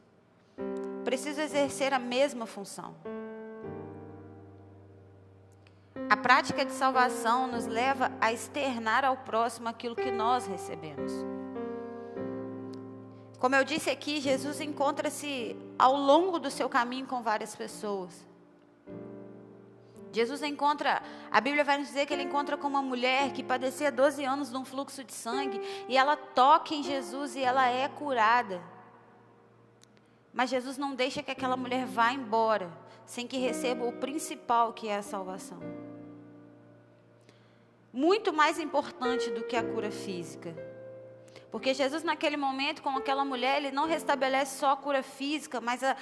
preciso 1.03 1.41
exercer 1.41 1.93
a 1.93 1.99
mesma 1.99 2.45
função. 2.45 2.95
A 6.09 6.17
prática 6.17 6.65
de 6.65 6.71
salvação 6.71 7.47
nos 7.47 7.65
leva 7.65 8.11
a 8.19 8.31
externar 8.31 9.05
ao 9.05 9.17
próximo 9.17 9.67
aquilo 9.67 9.95
que 9.95 10.11
nós 10.11 10.45
recebemos. 10.47 11.32
Como 13.43 13.55
eu 13.55 13.65
disse 13.65 13.89
aqui, 13.89 14.21
Jesus 14.21 14.61
encontra-se 14.61 15.53
ao 15.77 15.97
longo 15.97 16.39
do 16.39 16.49
seu 16.49 16.69
caminho 16.69 17.05
com 17.05 17.21
várias 17.21 17.53
pessoas. 17.53 18.25
Jesus 20.13 20.41
encontra, 20.41 21.03
a 21.29 21.41
Bíblia 21.41 21.65
vai 21.65 21.77
nos 21.77 21.87
dizer 21.87 22.05
que 22.05 22.13
ele 22.13 22.23
encontra 22.23 22.55
com 22.55 22.69
uma 22.69 22.81
mulher 22.81 23.33
que 23.33 23.43
padecia 23.43 23.91
12 23.91 24.23
anos 24.23 24.49
de 24.49 24.55
um 24.55 24.63
fluxo 24.63 25.03
de 25.03 25.11
sangue 25.11 25.59
e 25.89 25.97
ela 25.97 26.15
toca 26.15 26.73
em 26.73 26.81
Jesus 26.81 27.35
e 27.35 27.43
ela 27.43 27.67
é 27.67 27.89
curada. 27.89 28.61
Mas 30.31 30.49
Jesus 30.49 30.77
não 30.77 30.95
deixa 30.95 31.21
que 31.21 31.31
aquela 31.31 31.57
mulher 31.57 31.85
vá 31.85 32.13
embora 32.13 32.71
sem 33.05 33.27
que 33.27 33.35
receba 33.35 33.83
o 33.83 33.91
principal, 33.91 34.71
que 34.71 34.87
é 34.87 34.95
a 34.95 35.03
salvação. 35.03 35.59
Muito 37.91 38.31
mais 38.31 38.57
importante 38.57 39.29
do 39.31 39.43
que 39.43 39.57
a 39.57 39.63
cura 39.63 39.91
física. 39.91 40.55
Porque 41.53 41.71
Jesus, 41.71 42.01
naquele 42.01 42.35
momento, 42.35 42.81
com 42.81 42.89
aquela 42.97 43.23
mulher, 43.23 43.57
ele 43.57 43.69
não 43.69 43.85
restabelece 43.85 44.57
só 44.57 44.71
a 44.71 44.75
cura 44.75 45.03
física, 45.03 45.61
mas 45.61 45.83
a 45.83 45.95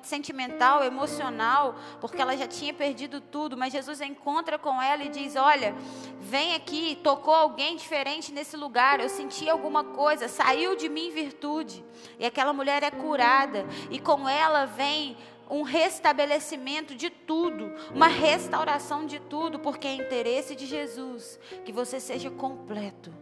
sentimental, 0.00 0.82
emocional, 0.82 1.74
porque 2.00 2.22
ela 2.22 2.34
já 2.34 2.46
tinha 2.46 2.72
perdido 2.72 3.20
tudo. 3.20 3.54
Mas 3.54 3.74
Jesus 3.74 4.00
encontra 4.00 4.58
com 4.58 4.80
ela 4.80 5.04
e 5.04 5.10
diz: 5.10 5.36
Olha, 5.36 5.74
vem 6.18 6.54
aqui, 6.54 6.98
tocou 7.04 7.34
alguém 7.34 7.76
diferente 7.76 8.32
nesse 8.32 8.56
lugar, 8.56 8.98
eu 8.98 9.10
senti 9.10 9.46
alguma 9.46 9.84
coisa, 9.84 10.26
saiu 10.26 10.74
de 10.74 10.88
mim 10.88 11.10
virtude. 11.10 11.84
E 12.18 12.24
aquela 12.24 12.54
mulher 12.54 12.82
é 12.82 12.90
curada, 12.90 13.66
e 13.90 14.00
com 14.00 14.26
ela 14.26 14.64
vem 14.64 15.18
um 15.50 15.60
restabelecimento 15.60 16.94
de 16.94 17.10
tudo, 17.10 17.74
uma 17.94 18.06
restauração 18.06 19.04
de 19.04 19.20
tudo, 19.20 19.58
porque 19.58 19.86
é 19.86 19.92
interesse 19.92 20.56
de 20.56 20.64
Jesus 20.64 21.38
que 21.62 21.72
você 21.72 22.00
seja 22.00 22.30
completo. 22.30 23.21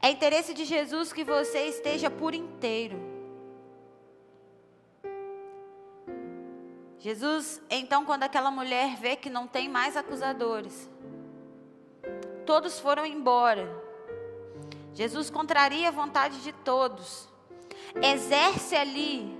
É 0.00 0.10
interesse 0.10 0.54
de 0.54 0.64
Jesus 0.64 1.12
que 1.12 1.24
você 1.24 1.66
esteja 1.66 2.08
por 2.08 2.34
inteiro. 2.34 2.98
Jesus, 6.98 7.62
então, 7.70 8.04
quando 8.04 8.24
aquela 8.24 8.50
mulher 8.50 8.96
vê 8.96 9.16
que 9.16 9.30
não 9.30 9.46
tem 9.46 9.68
mais 9.68 9.96
acusadores, 9.96 10.90
todos 12.44 12.78
foram 12.80 13.06
embora. 13.06 13.68
Jesus 14.94 15.30
contraria 15.30 15.88
a 15.88 15.92
vontade 15.92 16.42
de 16.42 16.52
todos, 16.52 17.28
exerce 18.02 18.74
ali 18.74 19.36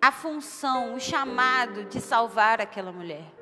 a 0.00 0.10
função, 0.10 0.94
o 0.94 1.00
chamado 1.00 1.84
de 1.84 2.00
salvar 2.00 2.60
aquela 2.60 2.90
mulher. 2.90 3.37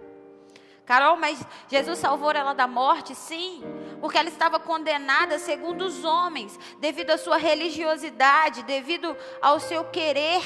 Carol, 0.86 1.16
mas 1.16 1.44
Jesus 1.68 1.98
salvou 1.98 2.30
ela 2.30 2.54
da 2.54 2.68
morte? 2.68 3.12
Sim, 3.12 3.62
porque 4.00 4.16
ela 4.16 4.28
estava 4.28 4.60
condenada 4.60 5.36
segundo 5.36 5.82
os 5.82 6.04
homens, 6.04 6.56
devido 6.78 7.10
à 7.10 7.18
sua 7.18 7.36
religiosidade, 7.36 8.62
devido 8.62 9.16
ao 9.42 9.58
seu 9.58 9.84
querer. 9.86 10.42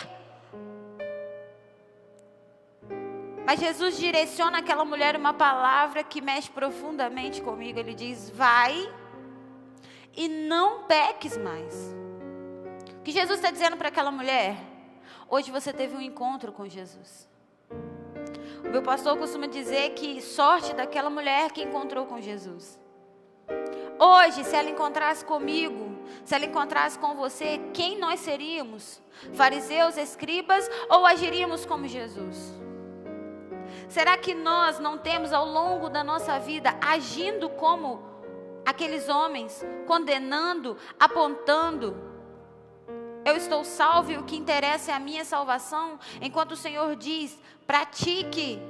Mas 3.45 3.61
Jesus 3.61 3.99
direciona 3.99 4.59
aquela 4.59 4.85
mulher 4.85 5.15
uma 5.15 5.35
palavra 5.35 6.03
que 6.03 6.23
mexe 6.23 6.51
profundamente 6.51 7.43
comigo. 7.43 7.79
Ele 7.79 7.95
diz: 7.95 8.31
Vai 8.31 8.91
e 10.17 10.27
não 10.27 10.85
peques 10.85 11.37
mais. 11.37 11.95
O 12.99 13.03
que 13.03 13.13
Jesus 13.13 13.39
está 13.39 13.51
dizendo 13.51 13.77
para 13.77 13.89
aquela 13.89 14.11
mulher? 14.11 14.57
Hoje 15.29 15.51
você 15.51 15.73
teve 15.73 15.95
um 15.95 16.01
encontro 16.01 16.51
com 16.51 16.67
Jesus. 16.67 17.30
O 18.65 18.69
meu 18.69 18.83
pastor 18.83 19.17
costuma 19.17 19.47
dizer 19.47 19.91
que 19.91 20.21
sorte 20.21 20.75
daquela 20.75 21.11
mulher 21.11 21.51
que 21.51 21.63
encontrou 21.63 22.07
com 22.07 22.21
Jesus. 22.21 22.79
Hoje, 23.99 24.45
se 24.45 24.57
ela 24.57 24.71
encontrasse 24.71 25.25
comigo, 25.25 25.99
se 26.25 26.35
ela 26.35 26.47
encontrasse 26.47 26.99
com 26.99 27.15
você, 27.15 27.61
quem 27.75 27.99
nós 27.99 28.21
seríamos? 28.21 29.03
Fariseus, 29.35 29.97
escribas 29.97 30.69
ou 30.89 31.05
agiríamos 31.05 31.67
como 31.67 31.87
Jesus? 31.87 32.59
Será 33.89 34.17
que 34.17 34.35
nós 34.35 34.79
não 34.79 34.97
temos 34.97 35.33
ao 35.33 35.45
longo 35.45 35.89
da 35.89 36.03
nossa 36.03 36.39
vida 36.39 36.77
agindo 36.81 37.49
como 37.51 38.03
aqueles 38.65 39.09
homens, 39.09 39.65
condenando, 39.87 40.77
apontando? 40.99 42.10
Eu 43.25 43.37
estou 43.37 43.65
salvo 43.65 44.13
e 44.13 44.17
o 44.17 44.25
que 44.25 44.37
interessa 44.37 44.93
é 44.93 44.95
a 44.95 45.01
minha 45.01 45.25
salvação, 45.25 45.99
enquanto 46.21 46.53
o 46.53 46.57
Senhor 46.57 46.97
diz: 46.97 47.39
pratique. 47.67 48.61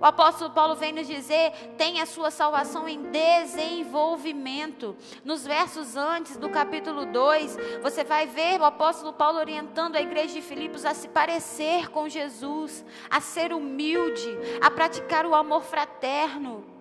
O 0.00 0.04
apóstolo 0.04 0.50
Paulo 0.50 0.74
vem 0.74 0.92
nos 0.92 1.06
dizer: 1.06 1.50
tem 1.78 2.00
a 2.00 2.06
sua 2.06 2.30
salvação 2.30 2.86
em 2.86 3.10
desenvolvimento. 3.10 4.94
Nos 5.24 5.46
versos 5.46 5.96
antes 5.96 6.36
do 6.36 6.50
capítulo 6.50 7.06
2, 7.06 7.56
você 7.82 8.04
vai 8.04 8.26
ver 8.26 8.60
o 8.60 8.64
apóstolo 8.64 9.12
Paulo 9.12 9.38
orientando 9.38 9.96
a 9.96 10.02
igreja 10.02 10.34
de 10.34 10.42
Filipos 10.42 10.84
a 10.84 10.92
se 10.92 11.08
parecer 11.08 11.88
com 11.88 12.08
Jesus, 12.08 12.84
a 13.08 13.20
ser 13.20 13.52
humilde, 13.52 14.36
a 14.60 14.70
praticar 14.70 15.24
o 15.24 15.34
amor 15.34 15.62
fraterno. 15.62 16.73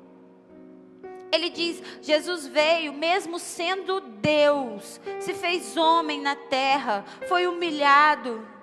Ele 1.33 1.49
diz: 1.49 1.81
Jesus 2.01 2.45
veio, 2.45 2.93
mesmo 2.93 3.39
sendo 3.39 3.99
Deus, 3.99 5.01
se 5.19 5.33
fez 5.33 5.75
homem 5.75 6.21
na 6.21 6.35
terra, 6.35 7.03
foi 7.27 7.47
humilhado 7.47 8.53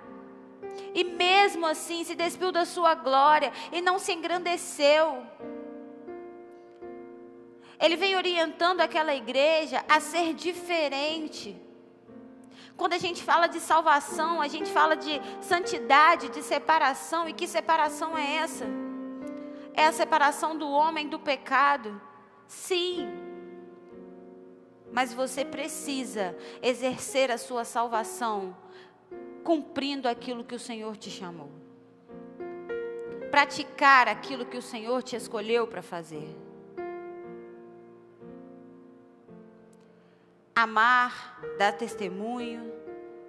e 0.94 1.04
mesmo 1.04 1.66
assim 1.66 2.04
se 2.04 2.14
despiu 2.14 2.50
da 2.50 2.64
sua 2.64 2.94
glória 2.94 3.52
e 3.72 3.80
não 3.80 3.98
se 3.98 4.12
engrandeceu. 4.12 5.24
Ele 7.78 7.96
vem 7.96 8.16
orientando 8.16 8.80
aquela 8.80 9.14
igreja 9.14 9.84
a 9.88 10.00
ser 10.00 10.34
diferente. 10.34 11.56
Quando 12.76 12.92
a 12.92 12.98
gente 12.98 13.22
fala 13.22 13.46
de 13.46 13.60
salvação, 13.60 14.40
a 14.40 14.48
gente 14.48 14.70
fala 14.70 14.96
de 14.96 15.20
santidade, 15.40 16.28
de 16.28 16.42
separação. 16.42 17.28
E 17.28 17.32
que 17.32 17.46
separação 17.46 18.16
é 18.16 18.36
essa? 18.36 18.66
É 19.72 19.86
a 19.86 19.92
separação 19.92 20.56
do 20.56 20.68
homem 20.68 21.08
do 21.08 21.18
pecado. 21.18 22.00
Sim. 22.50 23.08
Mas 24.92 25.14
você 25.14 25.44
precisa 25.44 26.36
exercer 26.60 27.30
a 27.30 27.38
sua 27.38 27.64
salvação 27.64 28.56
cumprindo 29.44 30.08
aquilo 30.08 30.42
que 30.42 30.56
o 30.56 30.58
Senhor 30.58 30.96
te 30.96 31.08
chamou. 31.08 31.48
Praticar 33.30 34.08
aquilo 34.08 34.44
que 34.44 34.58
o 34.58 34.62
Senhor 34.62 35.00
te 35.00 35.14
escolheu 35.14 35.68
para 35.68 35.80
fazer. 35.80 36.36
Amar, 40.52 41.40
dar 41.56 41.72
testemunho, 41.74 42.72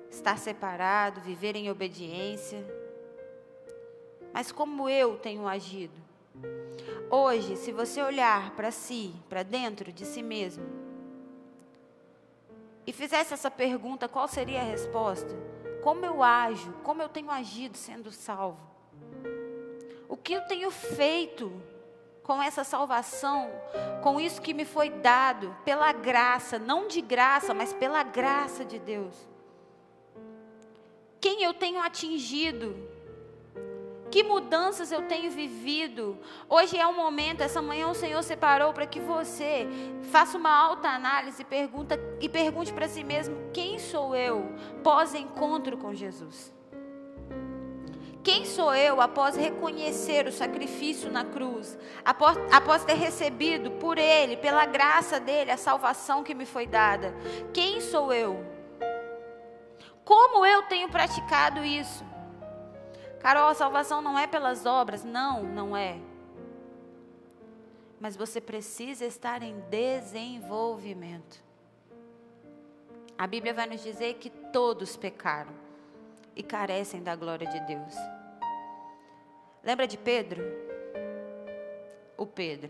estar 0.10 0.40
separado, 0.40 1.22
viver 1.22 1.56
em 1.56 1.70
obediência. 1.70 2.66
Mas 4.34 4.52
como 4.52 4.90
eu 4.90 5.16
tenho 5.20 5.48
agido? 5.48 6.01
Hoje, 7.10 7.56
se 7.58 7.72
você 7.72 8.02
olhar 8.02 8.52
para 8.52 8.72
si, 8.72 9.14
para 9.28 9.44
dentro 9.44 9.92
de 9.92 10.06
si 10.06 10.22
mesmo, 10.24 10.64
e 12.86 12.92
fizesse 12.92 13.34
essa 13.34 13.52
pergunta, 13.52 14.08
qual 14.08 14.28
seria 14.28 14.62
a 14.62 14.64
resposta? 14.64 15.36
como 15.82 16.06
eu 16.06 16.24
ajo, 16.24 16.72
como 16.84 17.02
eu 17.02 17.10
tenho 17.10 17.30
agido 17.30 17.76
sendo 17.76 18.12
salvo. 18.12 18.60
O 20.08 20.16
que 20.16 20.34
eu 20.34 20.42
tenho 20.42 20.70
feito 20.70 21.52
com 22.24 22.42
essa 22.42 22.64
salvação, 22.64 23.50
com 24.04 24.20
isso 24.20 24.42
que 24.42 24.54
me 24.54 24.64
foi 24.64 24.90
dado 24.90 25.56
pela 25.66 25.92
graça, 25.92 26.60
não 26.60 26.88
de 26.88 27.02
graça, 27.02 27.54
mas 27.54 27.74
pela 27.74 28.04
graça 28.04 28.64
de 28.64 28.78
Deus. 28.78 29.16
Quem 31.20 31.44
eu 31.44 31.54
tenho 31.54 31.82
atingido? 31.82 32.76
Que 34.12 34.24
mudanças 34.24 34.92
eu 34.92 35.04
tenho 35.04 35.32
vivido? 35.32 36.20
Hoje 36.50 36.78
é 36.78 36.86
um 36.86 36.94
momento, 36.94 37.40
essa 37.40 37.62
manhã 37.62 37.88
o 37.88 37.96
Senhor 37.96 38.22
separou 38.22 38.74
para 38.74 38.86
que 38.86 39.00
você 39.00 39.66
faça 40.12 40.38
uma 40.38 40.54
alta 40.54 40.90
análise 40.90 41.46
pergunta, 41.46 41.98
e 42.20 42.28
pergunte 42.28 42.74
para 42.74 42.90
si 42.90 43.06
mesmo: 43.06 43.38
quem 43.54 43.80
sou 43.80 44.14
eu 44.14 44.54
pós-encontro 44.84 45.78
com 45.78 45.94
Jesus? 45.94 46.54
Quem 48.22 48.46
sou 48.46 48.76
eu 48.76 49.00
após 49.00 49.36
reconhecer 49.36 50.28
o 50.28 50.32
sacrifício 50.32 51.10
na 51.10 51.24
cruz, 51.24 51.80
após, 52.04 52.38
após, 52.52 52.84
ter 52.84 52.94
recebido 52.94 53.72
por 53.72 53.98
Ele, 53.98 54.36
pela 54.36 54.66
graça 54.66 55.20
dele, 55.22 55.52
a 55.52 55.58
salvação 55.58 56.22
que 56.22 56.36
me 56.36 56.46
foi 56.46 56.68
dada? 56.68 57.16
Quem 57.54 57.80
sou 57.80 58.12
eu? 58.14 58.46
Como 60.04 60.46
eu 60.46 60.64
tenho 60.64 60.90
praticado 60.90 61.64
isso? 61.64 62.11
Carol, 63.22 63.50
a 63.50 63.54
salvação 63.54 64.02
não 64.02 64.18
é 64.18 64.28
pelas 64.28 64.66
obras. 64.66 65.04
Não, 65.04 65.44
não 65.44 65.76
é. 65.76 66.00
Mas 68.00 68.16
você 68.16 68.42
precisa 68.42 69.06
estar 69.06 69.44
em 69.44 69.60
desenvolvimento. 69.70 71.44
A 73.18 73.28
Bíblia 73.28 73.54
vai 73.54 73.68
nos 73.68 73.84
dizer 73.84 74.16
que 74.16 74.30
todos 74.30 74.98
pecaram 74.98 75.54
e 76.36 76.42
carecem 76.42 77.04
da 77.04 77.16
glória 77.16 77.48
de 77.48 77.60
Deus. 77.68 77.94
Lembra 79.64 79.88
de 79.88 79.98
Pedro? 79.98 80.42
o 82.22 82.26
Pedro? 82.28 82.70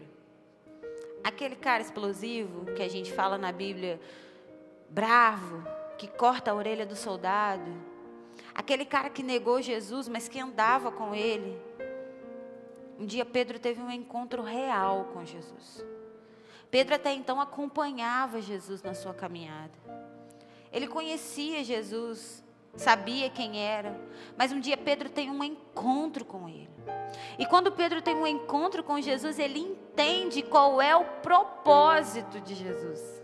Aquele 1.22 1.58
cara 1.58 1.84
explosivo 1.84 2.66
que 2.74 2.82
a 2.82 2.88
gente 2.88 3.12
fala 3.12 3.38
na 3.38 3.52
Bíblia, 3.52 4.00
bravo, 4.90 5.62
que 5.98 6.08
corta 6.08 6.52
a 6.52 6.56
orelha 6.56 6.86
do 6.86 6.96
soldado. 6.96 7.70
Aquele 8.54 8.86
cara 8.86 9.10
que 9.10 9.24
negou 9.24 9.62
Jesus, 9.62 10.08
mas 10.08 10.28
que 10.28 10.40
andava 10.40 10.92
com 10.92 11.16
ele. 11.16 11.60
Um 13.00 13.06
dia 13.06 13.26
Pedro 13.26 13.60
teve 13.60 13.82
um 13.82 13.90
encontro 13.90 14.44
real 14.44 15.10
com 15.14 15.26
Jesus. 15.26 15.84
Pedro 16.70 16.96
até 16.96 17.14
então 17.14 17.42
acompanhava 17.42 18.42
Jesus 18.42 18.82
na 18.82 18.94
sua 18.94 19.14
caminhada. 19.14 19.74
Ele 20.72 20.88
conhecia 20.88 21.64
Jesus, 21.64 22.44
sabia 22.76 23.30
quem 23.30 23.60
era, 23.60 24.00
mas 24.38 24.52
um 24.52 24.60
dia 24.60 24.78
Pedro 24.78 25.10
tem 25.10 25.30
um 25.30 25.44
encontro 25.44 26.24
com 26.24 26.48
ele. 26.48 26.70
E 27.38 27.46
quando 27.46 27.72
Pedro 27.72 28.02
tem 28.02 28.16
um 28.16 28.26
encontro 28.26 28.84
com 28.84 29.02
Jesus, 29.02 29.38
ele 29.38 29.60
entende 29.60 30.42
qual 30.42 30.82
é 30.82 30.96
o 30.96 31.04
propósito 31.04 32.40
de 32.40 32.56
Jesus. 32.56 33.21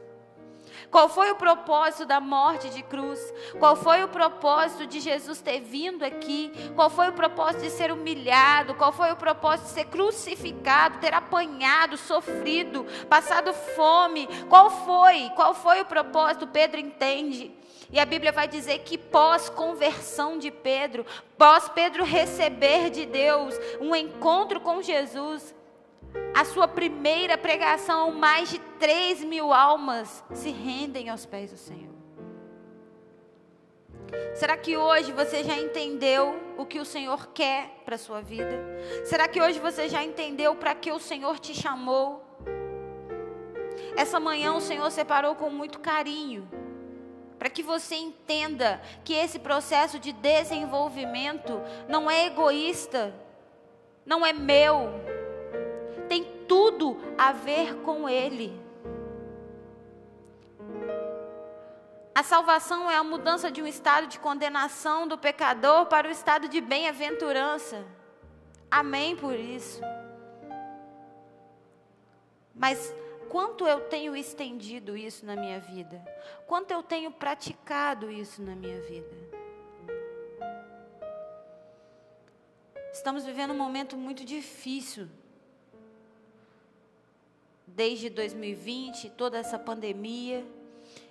Qual 0.90 1.10
foi 1.10 1.32
o 1.32 1.36
propósito 1.36 2.06
da 2.06 2.20
morte 2.20 2.70
de 2.70 2.82
cruz? 2.82 3.20
Qual 3.60 3.76
foi 3.76 4.04
o 4.04 4.08
propósito 4.08 4.88
de 4.88 5.00
Jesus 5.00 5.42
ter 5.42 5.60
vindo 5.60 6.04
aqui? 6.04 6.52
Qual 6.76 6.90
foi 6.90 7.10
o 7.10 7.14
propósito 7.14 7.64
de 7.64 7.70
ser 7.70 7.92
humilhado? 7.92 8.74
Qual 8.76 8.92
foi 8.92 9.12
o 9.12 9.16
propósito 9.16 9.68
de 9.68 9.74
ser 9.74 9.86
crucificado, 9.86 11.00
ter 11.00 11.14
apanhado, 11.14 11.98
sofrido, 11.98 12.86
passado 13.10 13.54
fome? 13.54 14.28
Qual 14.48 14.70
foi? 14.70 15.30
Qual 15.36 15.54
foi 15.54 15.82
o 15.82 15.86
propósito? 15.86 16.48
Pedro 16.48 16.80
entende. 16.80 17.52
E 17.92 18.00
a 18.00 18.06
Bíblia 18.06 18.32
vai 18.32 18.48
dizer 18.48 18.80
que 18.80 18.98
pós 18.98 19.48
conversão 19.50 20.38
de 20.38 20.52
Pedro, 20.52 21.06
pós 21.38 21.70
Pedro 21.70 22.04
receber 22.04 22.90
de 22.90 23.06
Deus 23.06 23.56
um 23.80 23.96
encontro 23.96 24.60
com 24.60 24.82
Jesus, 24.82 25.56
a 26.34 26.46
sua 26.46 26.68
primeira 26.68 27.38
pregação, 27.38 28.12
mais 28.12 28.50
de 28.50 28.60
3 28.80 29.24
mil 29.24 29.52
almas 29.52 30.24
se 30.34 30.52
rendem 30.52 31.10
aos 31.10 31.26
pés 31.26 31.52
do 31.52 31.58
Senhor. 31.58 31.98
Será 34.36 34.56
que 34.56 34.78
hoje 34.78 35.12
você 35.12 35.44
já 35.44 35.58
entendeu 35.58 36.40
o 36.58 36.66
que 36.66 36.80
o 36.80 36.86
Senhor 36.86 37.30
quer 37.34 37.82
para 37.84 37.96
a 37.96 37.98
sua 37.98 38.22
vida? 38.22 38.64
Será 39.06 39.28
que 39.28 39.42
hoje 39.42 39.60
você 39.60 39.90
já 39.90 40.04
entendeu 40.04 40.56
para 40.56 40.76
que 40.76 40.92
o 40.92 41.00
Senhor 41.00 41.40
te 41.40 41.54
chamou? 41.54 42.24
Essa 43.96 44.20
manhã 44.20 44.54
o 44.54 44.62
Senhor 44.62 44.92
separou 44.92 45.34
com 45.34 45.50
muito 45.50 45.80
carinho, 45.80 46.48
para 47.40 47.50
que 47.50 47.64
você 47.64 47.96
entenda 47.96 48.80
que 49.04 49.14
esse 49.14 49.40
processo 49.40 49.98
de 49.98 50.14
desenvolvimento 50.14 51.60
não 51.90 52.10
é 52.10 52.28
egoísta, 52.28 53.14
não 54.06 54.24
é 54.26 54.32
meu, 54.32 54.94
tudo 56.48 56.98
a 57.18 57.32
ver 57.32 57.76
com 57.82 58.08
Ele. 58.08 58.68
A 62.16 62.24
salvação 62.24 62.90
é 62.90 62.96
a 62.96 63.04
mudança 63.04 63.52
de 63.52 63.62
um 63.62 63.68
estado 63.68 64.08
de 64.08 64.18
condenação 64.20 65.08
do 65.08 65.20
pecador 65.20 65.86
para 65.86 66.08
o 66.08 66.12
estado 66.12 66.50
de 66.50 66.60
bem-aventurança. 66.60 67.86
Amém 68.72 69.16
por 69.16 69.36
isso. 69.36 69.80
Mas 72.56 72.92
quanto 73.30 73.68
eu 73.68 73.82
tenho 73.82 74.16
estendido 74.16 74.98
isso 74.98 75.26
na 75.28 75.36
minha 75.36 75.60
vida? 75.60 76.04
Quanto 76.48 76.72
eu 76.72 76.82
tenho 76.82 77.12
praticado 77.12 78.10
isso 78.10 78.42
na 78.42 78.56
minha 78.56 78.82
vida? 78.82 79.16
Estamos 82.92 83.24
vivendo 83.26 83.52
um 83.52 83.58
momento 83.58 83.96
muito 83.96 84.26
difícil 84.26 85.08
desde 87.78 88.10
2020, 88.10 89.12
toda 89.12 89.38
essa 89.38 89.60
pandemia. 89.60 90.44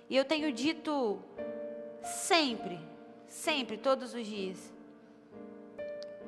E 0.09 0.17
eu 0.17 0.25
tenho 0.25 0.51
dito 0.51 1.17
sempre, 2.03 2.77
sempre, 3.25 3.77
todos 3.77 4.13
os 4.13 4.27
dias, 4.27 4.73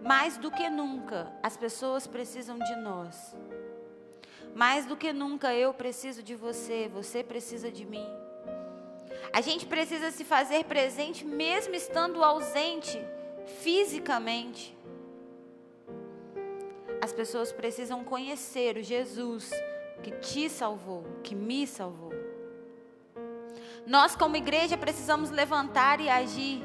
mais 0.01 0.37
do 0.37 0.49
que 0.49 0.69
nunca, 0.69 1.29
as 1.43 1.57
pessoas 1.57 2.07
precisam 2.07 2.57
de 2.57 2.73
nós. 2.77 3.35
Mais 4.55 4.85
do 4.85 4.95
que 4.95 5.11
nunca 5.11 5.53
eu 5.53 5.73
preciso 5.73 6.23
de 6.23 6.35
você, 6.35 6.87
você 6.87 7.21
precisa 7.21 7.69
de 7.69 7.85
mim. 7.85 8.07
A 9.33 9.41
gente 9.41 9.65
precisa 9.65 10.09
se 10.09 10.23
fazer 10.23 10.63
presente 10.63 11.25
mesmo 11.25 11.75
estando 11.75 12.23
ausente 12.23 12.97
fisicamente. 13.59 14.73
As 17.01 17.11
pessoas 17.11 17.51
precisam 17.51 18.05
conhecer 18.05 18.77
o 18.77 18.81
Jesus 18.81 19.51
que 20.01 20.11
te 20.11 20.49
salvou, 20.49 21.03
que 21.23 21.35
me 21.35 21.65
salvou. 21.67 22.13
Nós, 23.85 24.15
como 24.15 24.35
igreja, 24.35 24.77
precisamos 24.77 25.29
levantar 25.29 25.99
e 25.99 26.09
agir. 26.09 26.63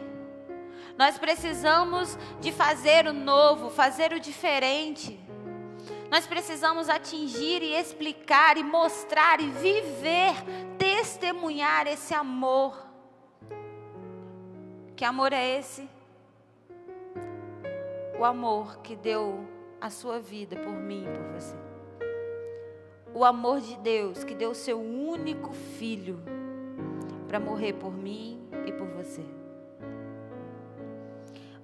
Nós 0.97 1.19
precisamos 1.19 2.17
de 2.41 2.53
fazer 2.53 3.07
o 3.07 3.13
novo, 3.13 3.71
fazer 3.71 4.13
o 4.13 4.21
diferente. 4.21 5.19
Nós 6.11 6.27
precisamos 6.27 6.89
atingir 6.89 7.63
e 7.63 7.75
explicar 7.75 8.57
e 8.57 8.63
mostrar 8.63 9.41
e 9.41 9.51
viver, 9.51 10.35
testemunhar 10.79 11.87
esse 11.87 12.15
amor. 12.15 12.87
Que 14.95 15.05
amor 15.05 15.33
é 15.33 15.59
esse? 15.59 15.89
O 18.19 18.25
amor 18.25 18.79
que 18.79 18.95
deu 18.95 19.49
a 19.81 19.91
sua 19.91 20.21
vida 20.21 20.57
por 20.57 20.73
mim 20.73 21.05
e 21.05 21.11
por 21.11 21.33
você 21.33 21.64
o 23.15 23.25
amor 23.25 23.61
de 23.61 23.77
Deus 23.77 24.25
que 24.25 24.35
deu 24.35 24.51
o 24.51 24.55
seu 24.55 24.81
único 24.81 25.53
filho 25.53 26.21
para 27.29 27.39
morrer 27.39 27.75
por 27.75 27.93
mim 27.93 28.45
e 28.67 28.73
por 28.73 28.89
você. 28.89 29.25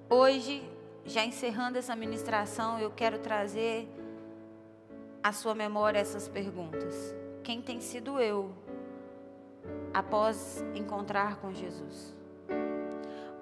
Hoje, 0.09 0.63
já 1.05 1.25
encerrando 1.25 1.77
essa 1.77 1.95
ministração, 1.95 2.79
eu 2.79 2.89
quero 2.91 3.19
trazer 3.19 3.87
à 5.21 5.33
sua 5.33 5.53
memória 5.53 5.99
essas 5.99 6.27
perguntas. 6.27 7.13
Quem 7.43 7.61
tem 7.61 7.81
sido 7.81 8.19
eu 8.19 8.51
após 9.93 10.63
encontrar 10.73 11.35
com 11.37 11.53
Jesus? 11.53 12.15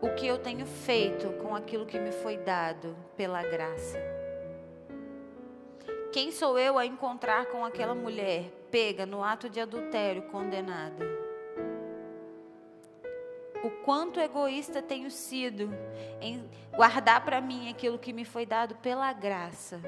O 0.02 0.10
que 0.16 0.26
eu 0.26 0.38
tenho 0.40 0.66
feito 0.66 1.30
com 1.44 1.56
aquilo 1.56 1.86
que 1.86 2.00
me 2.00 2.12
foi 2.12 2.38
dado 2.38 2.96
pela 3.16 3.44
graça? 3.44 4.19
Quem 6.12 6.32
sou 6.32 6.58
eu 6.58 6.80
a 6.80 6.88
encontrar 6.88 7.46
com 7.48 7.64
aquela 7.64 7.94
mulher 7.94 8.52
pega 8.72 9.06
no 9.06 9.24
ato 9.24 9.48
de 9.48 9.60
adultério, 9.60 10.24
condenada? 10.24 11.06
O 13.64 13.70
quanto 13.84 14.20
egoísta 14.20 14.82
tenho 14.82 15.12
sido 15.12 15.70
em 16.20 16.50
guardar 16.76 17.24
para 17.24 17.40
mim 17.40 17.70
aquilo 17.70 18.00
que 18.00 18.12
me 18.12 18.26
foi 18.26 18.44
dado 18.44 18.74
pela 18.76 19.14
graça. 19.14 19.80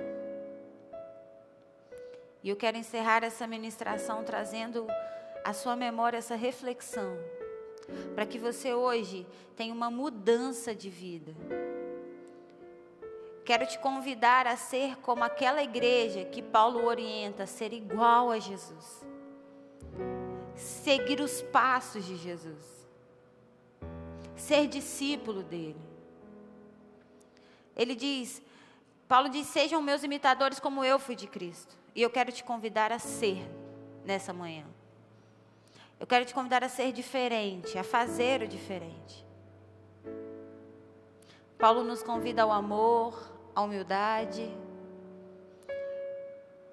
E 2.44 2.50
eu 2.50 2.56
quero 2.56 2.78
encerrar 2.78 3.24
essa 3.24 3.48
ministração 3.48 4.24
trazendo 4.24 4.86
à 5.44 5.54
sua 5.54 5.76
memória 5.76 6.18
essa 6.18 6.36
reflexão, 6.36 7.18
para 8.14 8.28
que 8.28 8.38
você 8.38 8.74
hoje 8.74 9.26
tenha 9.56 9.74
uma 9.74 9.90
mudança 9.90 10.76
de 10.76 10.90
vida. 10.90 11.34
Quero 13.52 13.68
te 13.68 13.78
convidar 13.78 14.48
a 14.48 14.56
ser 14.56 14.96
como 15.00 15.26
aquela 15.26 15.62
igreja 15.62 16.24
que 16.24 16.42
Paulo 16.42 16.86
orienta, 16.86 17.46
ser 17.46 17.74
igual 17.74 18.32
a 18.32 18.40
Jesus. 18.40 19.06
Seguir 20.56 21.20
os 21.20 21.42
passos 21.42 22.06
de 22.06 22.16
Jesus. 22.16 22.88
Ser 24.38 24.68
discípulo 24.68 25.44
dele. 25.44 25.82
Ele 27.76 27.94
diz, 27.94 28.42
Paulo 29.06 29.28
diz: 29.28 29.48
"Sejam 29.48 29.82
meus 29.82 30.02
imitadores 30.02 30.58
como 30.58 30.82
eu 30.82 30.98
fui 30.98 31.18
de 31.18 31.28
Cristo". 31.28 31.76
E 31.94 32.02
eu 32.02 32.10
quero 32.10 32.32
te 32.32 32.46
convidar 32.46 32.94
a 32.94 33.00
ser 33.00 33.46
nessa 34.06 34.32
manhã. 34.32 34.66
Eu 36.00 36.08
quero 36.08 36.24
te 36.24 36.34
convidar 36.34 36.64
a 36.64 36.70
ser 36.70 36.94
diferente, 36.94 37.78
a 37.78 37.84
fazer 37.84 38.44
o 38.44 38.48
diferente. 38.48 39.26
Paulo 41.58 41.84
nos 41.84 42.02
convida 42.02 42.44
ao 42.44 42.52
amor, 42.52 43.31
à 43.56 43.62
humildade. 43.62 44.50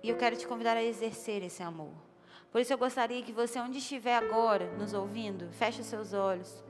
E 0.02 0.08
eu 0.08 0.16
quero 0.16 0.36
te 0.36 0.46
convidar 0.46 0.76
a 0.76 0.82
exercer 0.82 1.42
esse 1.42 1.62
amor. 1.62 1.92
Por 2.50 2.60
isso 2.60 2.72
eu 2.72 2.78
gostaria 2.78 3.22
que 3.22 3.32
você, 3.32 3.60
onde 3.60 3.78
estiver 3.78 4.16
agora, 4.16 4.66
nos 4.78 4.94
ouvindo, 4.94 5.48
feche 5.52 5.80
os 5.80 5.86
seus 5.86 6.12
olhos. 6.12 6.64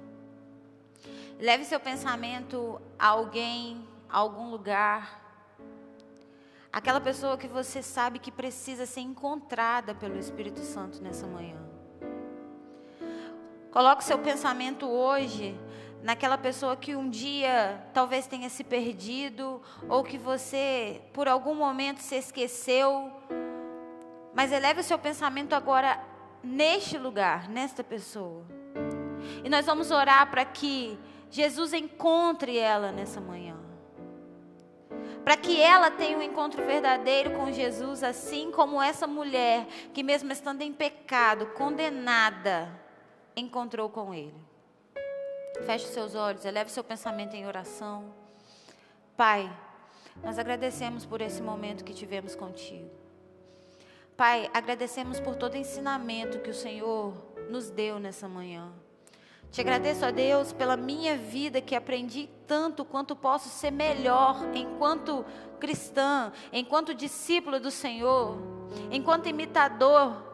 Leve 1.38 1.64
seu 1.64 1.78
pensamento 1.78 2.80
a 2.98 3.08
alguém, 3.08 3.86
a 4.08 4.18
algum 4.18 4.50
lugar. 4.50 5.24
Aquela 6.72 7.00
pessoa 7.00 7.38
que 7.38 7.46
você 7.46 7.82
sabe 7.82 8.18
que 8.18 8.32
precisa 8.32 8.86
ser 8.86 9.00
encontrada 9.00 9.94
pelo 9.94 10.18
Espírito 10.18 10.60
Santo 10.60 11.00
nessa 11.00 11.26
manhã. 11.26 11.56
Coloque 13.70 14.02
seu 14.02 14.18
pensamento 14.18 14.86
hoje 14.88 15.56
naquela 16.02 16.38
pessoa 16.38 16.76
que 16.76 16.94
um 16.94 17.08
dia 17.08 17.84
talvez 17.92 18.26
tenha 18.26 18.48
se 18.48 18.62
perdido, 18.62 19.60
ou 19.88 20.04
que 20.04 20.16
você 20.16 21.00
por 21.12 21.28
algum 21.28 21.54
momento 21.54 21.98
se 21.98 22.16
esqueceu, 22.16 23.12
Mas 24.34 24.52
eleve 24.52 24.80
o 24.80 24.84
seu 24.84 24.98
pensamento 24.98 25.52
agora 25.54 26.00
neste 26.42 26.96
lugar, 26.96 27.48
nesta 27.48 27.82
pessoa. 27.82 28.44
E 29.42 29.48
nós 29.48 29.66
vamos 29.66 29.90
orar 29.90 30.30
para 30.30 30.44
que 30.44 30.96
Jesus 31.28 31.72
encontre 31.72 32.56
ela 32.56 32.92
nessa 32.92 33.20
manhã. 33.20 33.56
Para 35.24 35.36
que 35.36 35.60
ela 35.60 35.90
tenha 35.90 36.16
um 36.16 36.22
encontro 36.22 36.64
verdadeiro 36.64 37.32
com 37.32 37.52
Jesus, 37.52 38.02
assim 38.02 38.50
como 38.50 38.80
essa 38.80 39.06
mulher, 39.06 39.66
que 39.92 40.02
mesmo 40.02 40.30
estando 40.32 40.62
em 40.62 40.72
pecado, 40.72 41.46
condenada, 41.48 42.70
encontrou 43.36 43.90
com 43.90 44.14
Ele. 44.14 44.47
Feche 45.66 45.86
seus 45.88 46.14
olhos, 46.14 46.44
eleve 46.44 46.70
seu 46.70 46.84
pensamento 46.84 47.34
em 47.34 47.46
oração. 47.46 48.14
Pai, 49.16 49.50
nós 50.22 50.38
agradecemos 50.38 51.04
por 51.04 51.20
esse 51.20 51.42
momento 51.42 51.84
que 51.84 51.94
tivemos 51.94 52.34
contigo. 52.34 52.90
Pai, 54.16 54.50
agradecemos 54.52 55.20
por 55.20 55.36
todo 55.36 55.54
o 55.54 55.56
ensinamento 55.56 56.40
que 56.40 56.50
o 56.50 56.54
Senhor 56.54 57.14
nos 57.48 57.70
deu 57.70 57.98
nessa 57.98 58.28
manhã. 58.28 58.72
Te 59.50 59.60
agradeço 59.60 60.04
a 60.04 60.10
Deus 60.10 60.52
pela 60.52 60.76
minha 60.76 61.16
vida 61.16 61.60
que 61.60 61.74
aprendi 61.74 62.28
tanto 62.46 62.84
quanto 62.84 63.16
posso 63.16 63.48
ser 63.48 63.70
melhor 63.70 64.44
enquanto 64.54 65.24
cristã, 65.58 66.32
enquanto 66.52 66.94
discípula 66.94 67.58
do 67.58 67.70
Senhor, 67.70 68.36
enquanto 68.90 69.28
imitador 69.28 70.27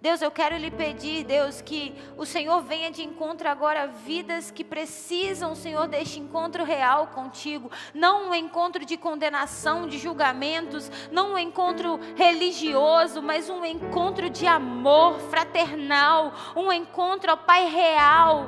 Deus, 0.00 0.22
eu 0.22 0.30
quero 0.30 0.56
lhe 0.56 0.70
pedir, 0.70 1.24
Deus, 1.24 1.60
que 1.60 1.92
o 2.16 2.24
Senhor 2.24 2.62
venha 2.62 2.88
de 2.88 3.02
encontro 3.02 3.48
agora 3.48 3.88
vidas 3.88 4.48
que 4.48 4.62
precisam, 4.62 5.56
Senhor, 5.56 5.88
deste 5.88 6.20
encontro 6.20 6.62
real 6.62 7.08
contigo. 7.08 7.68
Não 7.92 8.30
um 8.30 8.34
encontro 8.34 8.84
de 8.84 8.96
condenação, 8.96 9.88
de 9.88 9.98
julgamentos, 9.98 10.88
não 11.10 11.32
um 11.32 11.38
encontro 11.38 11.98
religioso, 12.14 13.20
mas 13.20 13.50
um 13.50 13.64
encontro 13.64 14.30
de 14.30 14.46
amor 14.46 15.18
fraternal, 15.18 16.32
um 16.54 16.72
encontro, 16.72 17.32
ó 17.32 17.36
Pai, 17.36 17.66
real 17.66 18.46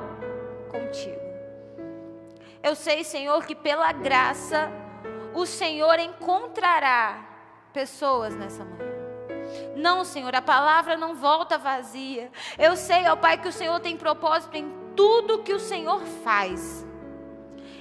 contigo. 0.69 1.19
Eu 2.63 2.75
sei, 2.75 3.03
Senhor, 3.03 3.45
que 3.45 3.55
pela 3.55 3.91
graça 3.91 4.71
o 5.33 5.45
Senhor 5.45 5.99
encontrará 5.99 7.27
pessoas 7.73 8.33
nessa 8.35 8.63
manhã 8.63 8.90
não, 9.75 10.03
Senhor, 10.03 10.33
a 10.35 10.41
palavra 10.41 10.97
não 10.97 11.15
volta 11.15 11.57
vazia. 11.57 12.31
Eu 12.57 12.75
sei, 12.75 13.07
ó 13.07 13.15
Pai, 13.15 13.37
que 13.37 13.47
o 13.47 13.53
Senhor 13.53 13.79
tem 13.79 13.97
propósito 13.97 14.55
em 14.55 14.71
tudo 14.95 15.43
que 15.43 15.53
o 15.53 15.59
Senhor 15.59 16.01
faz. 16.23 16.85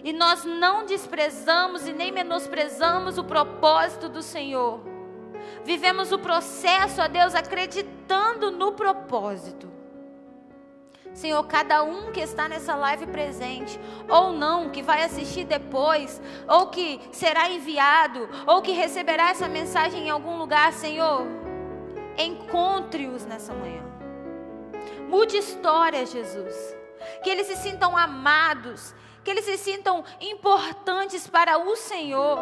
E 0.02 0.12
nós 0.12 0.44
não 0.44 0.87
desprezamos 0.87 1.87
e 1.87 1.92
nem 1.92 2.11
menosprezamos 2.11 3.18
o 3.18 3.24
propósito 3.24 4.09
do 4.09 4.22
Senhor. 4.22 4.80
Vivemos 5.64 6.11
o 6.12 6.18
processo, 6.18 7.02
ó 7.02 7.09
Deus, 7.09 7.35
acreditando 7.35 8.50
no 8.50 8.72
propósito. 8.72 9.70
Senhor, 11.12 11.42
cada 11.46 11.83
um 11.83 12.12
que 12.12 12.20
está 12.20 12.48
nessa 12.48 12.74
live 12.76 13.06
presente, 13.09 13.78
ou 14.09 14.33
não, 14.33 14.70
que 14.70 14.80
vai 14.80 15.02
assistir 15.02 15.44
depois, 15.44 16.22
ou 16.48 16.68
que 16.68 17.00
será 17.11 17.50
enviado, 17.50 18.28
ou 18.46 18.62
que 18.62 18.72
receberá 18.72 19.30
essa 19.30 19.48
mensagem 19.48 20.06
em 20.06 20.11
algum 20.11 20.38
lugar, 20.38 20.72
Senhor, 20.72 21.26
Encontre-os 22.20 23.24
nessa 23.24 23.54
manhã. 23.54 23.83
Mude 25.09 25.37
história, 25.38 26.04
Jesus. 26.04 26.54
Que 27.22 27.30
eles 27.30 27.46
se 27.46 27.56
sintam 27.56 27.96
amados, 27.96 28.94
que 29.24 29.30
eles 29.30 29.44
se 29.44 29.56
sintam 29.56 30.04
importantes 30.20 31.26
para 31.26 31.59
o 31.59 31.74
Senhor. 31.76 32.38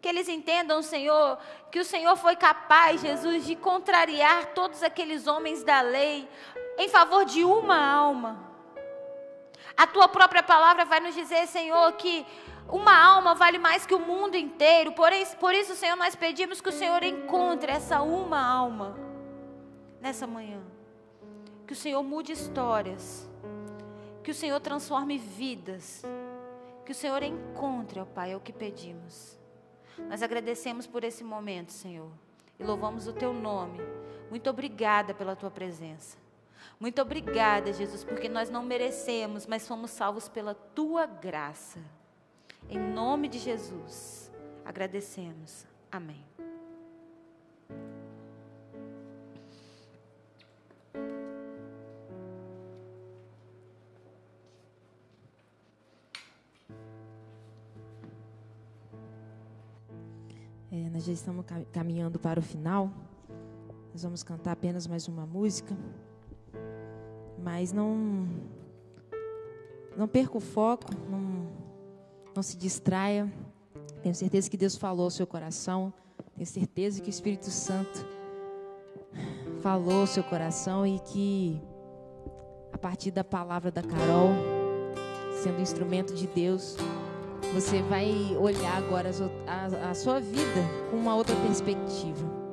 Que 0.00 0.08
eles 0.08 0.28
entendam, 0.28 0.82
Senhor, 0.82 1.38
que 1.70 1.80
o 1.80 1.84
Senhor 1.84 2.14
foi 2.16 2.36
capaz, 2.36 3.00
Jesus, 3.00 3.46
de 3.46 3.56
contrariar 3.56 4.46
todos 4.54 4.82
aqueles 4.82 5.26
homens 5.26 5.64
da 5.64 5.80
lei 5.80 6.28
em 6.76 6.88
favor 6.88 7.24
de 7.24 7.42
uma 7.42 7.82
alma. 7.82 8.52
A 9.76 9.86
tua 9.86 10.06
própria 10.06 10.42
palavra 10.42 10.84
vai 10.84 11.00
nos 11.00 11.14
dizer, 11.14 11.46
Senhor, 11.46 11.92
que 11.92 12.26
uma 12.68 12.96
alma 12.96 13.34
vale 13.34 13.58
mais 13.58 13.86
que 13.86 13.94
o 13.94 14.00
mundo 14.00 14.36
inteiro. 14.36 14.92
Porém, 14.92 15.24
por 15.38 15.54
isso, 15.54 15.74
Senhor, 15.74 15.96
nós 15.96 16.14
pedimos 16.14 16.60
que 16.60 16.68
o 16.68 16.72
Senhor 16.72 17.02
encontre 17.02 17.70
essa 17.70 18.02
uma 18.02 18.40
alma 18.40 18.96
nessa 20.00 20.26
manhã. 20.26 20.60
Que 21.66 21.72
o 21.72 21.76
Senhor 21.76 22.02
mude 22.02 22.32
histórias. 22.32 23.28
Que 24.22 24.30
o 24.30 24.34
Senhor 24.34 24.60
transforme 24.60 25.18
vidas. 25.18 26.02
Que 26.84 26.92
o 26.92 26.94
Senhor 26.94 27.22
encontre, 27.22 28.00
ó 28.00 28.04
Pai, 28.04 28.32
é 28.32 28.36
o 28.36 28.40
que 28.40 28.52
pedimos. 28.52 29.38
Nós 30.08 30.22
agradecemos 30.22 30.86
por 30.86 31.04
esse 31.04 31.22
momento, 31.22 31.72
Senhor. 31.72 32.10
E 32.58 32.64
louvamos 32.64 33.06
o 33.06 33.12
teu 33.12 33.32
nome. 33.32 33.78
Muito 34.30 34.50
obrigada 34.50 35.14
pela 35.14 35.36
tua 35.36 35.50
presença. 35.50 36.18
Muito 36.78 37.00
obrigada, 37.00 37.72
Jesus, 37.72 38.04
porque 38.04 38.28
nós 38.28 38.50
não 38.50 38.62
merecemos, 38.62 39.46
mas 39.46 39.66
fomos 39.66 39.90
salvos 39.90 40.28
pela 40.28 40.54
tua 40.54 41.06
graça. 41.06 41.78
Em 42.68 42.78
nome 42.78 43.28
de 43.28 43.38
Jesus, 43.38 44.32
agradecemos. 44.64 45.66
Amém. 45.90 46.24
É, 60.72 60.90
nós 60.90 61.04
já 61.04 61.12
estamos 61.12 61.44
caminhando 61.72 62.18
para 62.18 62.40
o 62.40 62.42
final. 62.42 62.90
Nós 63.92 64.02
vamos 64.02 64.24
cantar 64.24 64.52
apenas 64.52 64.88
mais 64.88 65.06
uma 65.06 65.24
música. 65.24 65.76
Mas 67.38 67.72
não 67.72 68.26
não 69.96 70.08
perca 70.08 70.36
o 70.36 70.40
foco, 70.40 70.90
não 71.08 71.33
não 72.34 72.42
se 72.42 72.56
distraia. 72.56 73.32
Tenho 74.02 74.14
certeza 74.14 74.50
que 74.50 74.56
Deus 74.56 74.76
falou 74.76 75.04
ao 75.04 75.10
seu 75.10 75.26
coração. 75.26 75.92
Tenho 76.34 76.46
certeza 76.46 77.00
que 77.00 77.08
o 77.08 77.10
Espírito 77.10 77.50
Santo 77.50 78.06
falou 79.62 80.00
ao 80.00 80.06
seu 80.06 80.22
coração 80.22 80.86
e 80.86 80.98
que 80.98 81.60
a 82.72 82.78
partir 82.78 83.10
da 83.10 83.22
palavra 83.22 83.70
da 83.70 83.82
Carol, 83.82 84.30
sendo 85.42 85.60
instrumento 85.60 86.12
de 86.12 86.26
Deus, 86.26 86.76
você 87.54 87.82
vai 87.82 88.36
olhar 88.36 88.76
agora 88.76 89.10
a, 89.88 89.94
sua 89.94 90.18
vida 90.18 90.60
com 90.90 90.96
uma 90.96 91.14
outra 91.14 91.36
perspectiva. 91.36 92.43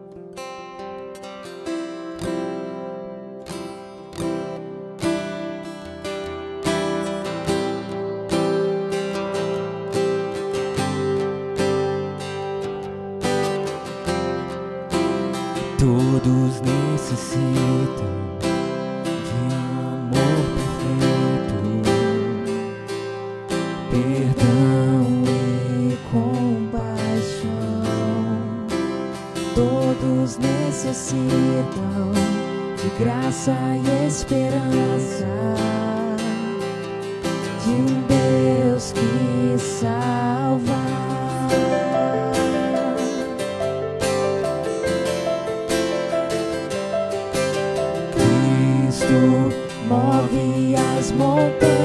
de 32.81 32.89
graça 32.97 33.55
e 33.75 34.07
esperança 34.07 35.27
de 37.63 37.69
um 37.69 38.01
Deus 38.07 38.91
que 38.91 39.59
salva. 39.59 40.81
Cristo 48.15 49.53
move 49.87 50.75
as 50.75 51.11
montanhas. 51.11 51.80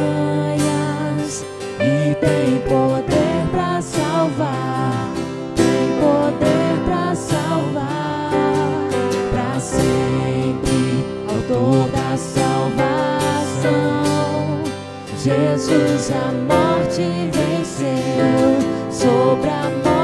Jesus 15.27 16.13
a 16.13 16.31
morte 16.31 17.03
venceu 17.33 18.93
sobre 18.93 19.51
a 19.51 19.69
morte. 19.71 19.96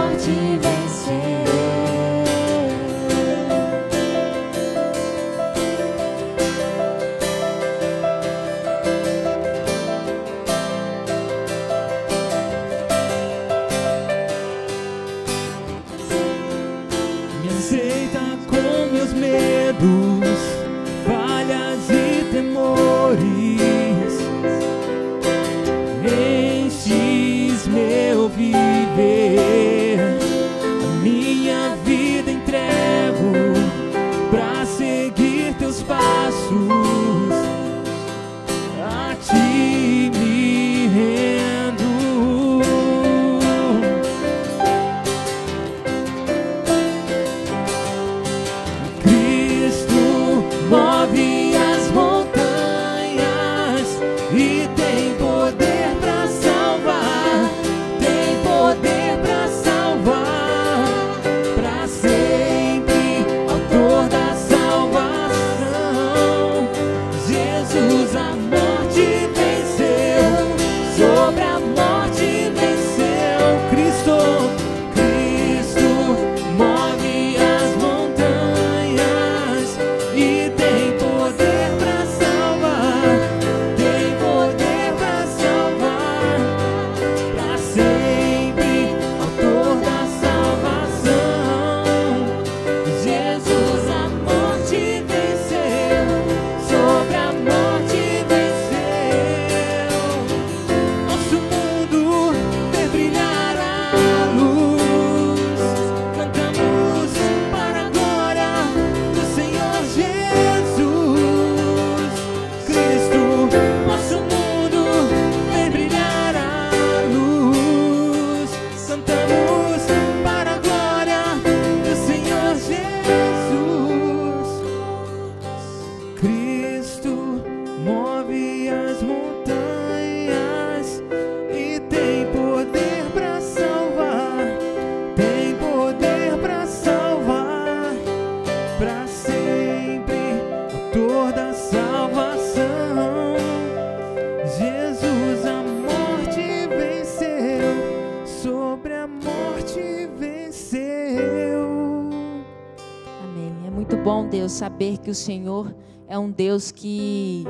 Saber 154.53 154.99
que 154.99 155.11
o 155.11 155.15
Senhor 155.15 155.75
é 156.07 156.19
um 156.19 156.31
Deus 156.31 156.71
que 156.71 157.45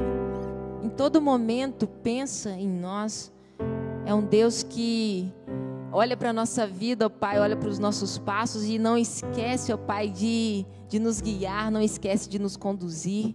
em 0.82 0.88
todo 0.88 1.20
momento 1.20 1.86
pensa 1.86 2.50
em 2.50 2.68
nós. 2.68 3.32
É 4.04 4.14
um 4.14 4.24
Deus 4.24 4.62
que 4.62 5.32
olha 5.92 6.16
para 6.16 6.30
a 6.30 6.32
nossa 6.32 6.66
vida, 6.66 7.06
ó 7.06 7.08
Pai, 7.08 7.38
olha 7.38 7.56
para 7.56 7.68
os 7.68 7.78
nossos 7.78 8.18
passos 8.18 8.64
e 8.64 8.78
não 8.78 8.96
esquece, 8.96 9.72
ó 9.72 9.76
Pai, 9.76 10.08
de, 10.08 10.66
de 10.88 10.98
nos 10.98 11.20
guiar, 11.20 11.70
não 11.70 11.80
esquece 11.80 12.28
de 12.28 12.38
nos 12.38 12.56
conduzir. 12.56 13.34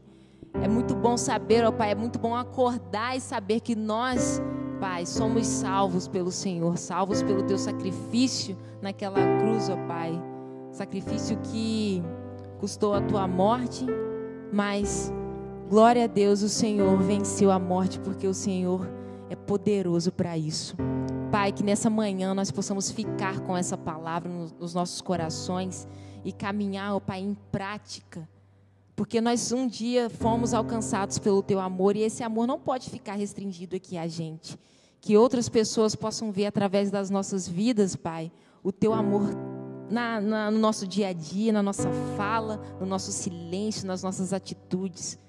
É 0.54 0.68
muito 0.68 0.96
bom 0.96 1.16
saber, 1.18 1.64
ó 1.64 1.72
Pai, 1.72 1.92
é 1.92 1.96
muito 1.96 2.18
bom 2.20 2.36
acordar 2.36 3.16
e 3.16 3.22
saber 3.22 3.62
que 3.62 3.76
nós, 3.76 4.42
Pai, 4.80 5.06
somos 5.06 5.46
salvos 5.46 6.08
pelo 6.08 6.32
Senhor, 6.32 6.78
salvos 6.78 7.22
pelo 7.22 7.44
Teu 7.44 7.58
sacrifício 7.58 8.58
naquela 8.82 9.20
cruz, 9.40 9.70
ó 9.70 9.78
Pai. 9.88 10.22
Sacrifício 10.72 11.38
que 11.44 12.04
custou 12.60 12.94
a 12.94 13.02
Tua 13.02 13.28
morte, 13.28 13.86
mas 14.52 15.12
glória 15.70 16.04
a 16.06 16.08
Deus, 16.08 16.42
o 16.42 16.50
Senhor 16.50 16.98
venceu 17.02 17.52
a 17.52 17.60
morte 17.60 18.00
porque 18.00 18.28
o 18.28 18.34
Senhor 18.34 18.88
é 19.30 19.36
poderoso 19.36 20.12
para 20.12 20.38
isso. 20.38 20.76
Pai, 21.32 21.52
que 21.52 21.64
nessa 21.64 21.90
manhã 21.90 22.34
nós 22.34 22.52
possamos 22.52 22.90
ficar 22.90 23.42
com 23.42 23.56
essa 23.56 23.78
palavra 23.78 24.32
nos 24.60 24.74
nossos 24.74 25.02
corações 25.02 25.88
e 26.24 26.32
caminhar, 26.32 26.96
ó 26.96 27.00
Pai, 27.00 27.20
em 27.20 27.36
prática 27.52 28.28
porque 28.98 29.22
nós 29.22 29.52
um 29.52 29.68
dia 29.68 30.10
fomos 30.10 30.56
alcançados 30.56 31.20
pelo 31.20 31.44
teu 31.44 31.60
amor 31.60 31.96
e 31.96 32.02
esse 32.02 32.24
amor 32.24 32.48
não 32.48 32.60
pode 32.60 32.90
ficar 32.90 33.14
restringido 33.14 33.76
aqui 33.76 33.96
a 33.96 34.08
gente. 34.08 34.58
Que 35.00 35.16
outras 35.16 35.48
pessoas 35.48 35.94
possam 35.94 36.32
ver 36.32 36.48
através 36.48 36.90
das 36.90 37.12
nossas 37.12 37.48
vidas, 37.48 37.96
Pai, 37.96 38.32
o 38.64 38.72
teu 38.72 38.94
amor 38.94 39.30
na, 39.90 40.20
na, 40.22 40.52
no 40.52 40.60
nosso 40.60 40.88
dia 40.88 41.10
a 41.10 41.14
dia, 41.14 41.52
na 41.52 41.64
nossa 41.64 41.90
fala, 42.16 42.60
no 42.80 42.86
nosso 42.86 43.12
silêncio, 43.12 43.88
nas 43.88 44.04
nossas 44.04 44.34
atitudes. 44.34 45.20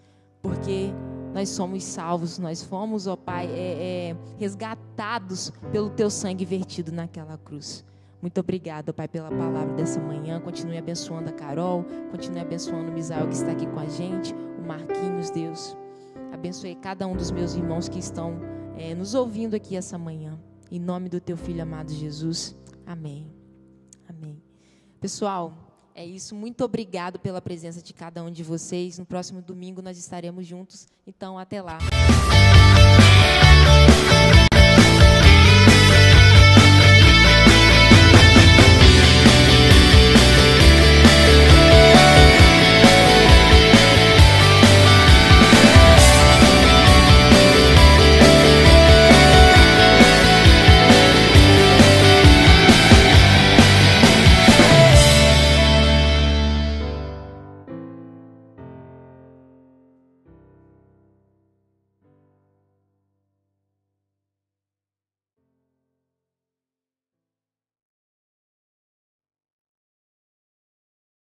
Porque 0.43 0.93
nós 1.35 1.49
somos 1.49 1.85
salvos, 1.85 2.39
nós 2.39 2.63
fomos, 2.63 3.07
ó 3.07 3.17
Pai, 3.17 3.47
é, 3.47 4.11
é, 4.11 4.17
resgatados 4.39 5.53
pelo 5.71 5.91
teu 5.91 6.11
sangue 6.11 6.45
vertido 6.45 6.93
naquela 6.93 7.37
cruz. 7.39 7.85
Muito 8.21 8.41
obrigada, 8.41 8.93
Pai, 8.93 9.07
pela 9.07 9.31
palavra 9.31 9.75
dessa 9.75 10.01
manhã. 10.01 10.41
Continue 10.41 10.79
abençoando 10.79 11.31
a 11.31 11.33
Carol, 11.33 11.85
continue 12.11 12.41
abençoando 12.41 12.91
o 12.91 12.95
Misael 12.95 13.29
que 13.29 13.35
está 13.35 13.53
aqui 13.53 13.67
com 13.67 13.79
a 13.79 13.87
gente, 13.87 14.35
o 14.35 14.67
Marquinhos, 14.67 15.31
Deus. 15.31 15.77
Abençoe 16.33 16.75
cada 16.75 17.07
um 17.07 17.17
dos 17.17 17.31
meus 17.31 17.55
irmãos 17.55 17.89
que 17.89 17.99
estão 17.99 18.41
é, 18.77 18.95
nos 18.95 19.15
ouvindo 19.15 19.55
aqui 19.55 19.77
essa 19.77 19.97
manhã. 19.97 20.39
Em 20.71 20.79
nome 20.79 21.09
do 21.09 21.21
teu 21.21 21.37
filho 21.37 21.63
amado 21.63 21.93
Jesus. 21.93 22.57
Amém. 22.85 23.31
Amém. 24.09 24.48
Pessoal, 25.01 25.53
é 25.95 26.05
isso. 26.05 26.35
Muito 26.35 26.65
obrigado 26.65 27.19
pela 27.19 27.41
presença 27.41 27.81
de 27.81 27.93
cada 27.93 28.23
um 28.23 28.31
de 28.31 28.43
vocês. 28.43 28.99
No 28.99 29.07
próximo 29.07 29.41
domingo 29.41 29.81
nós 29.81 29.97
estaremos 29.99 30.47
juntos. 30.47 30.89
Então, 31.07 31.39
até 31.39 31.63
lá. 31.63 31.79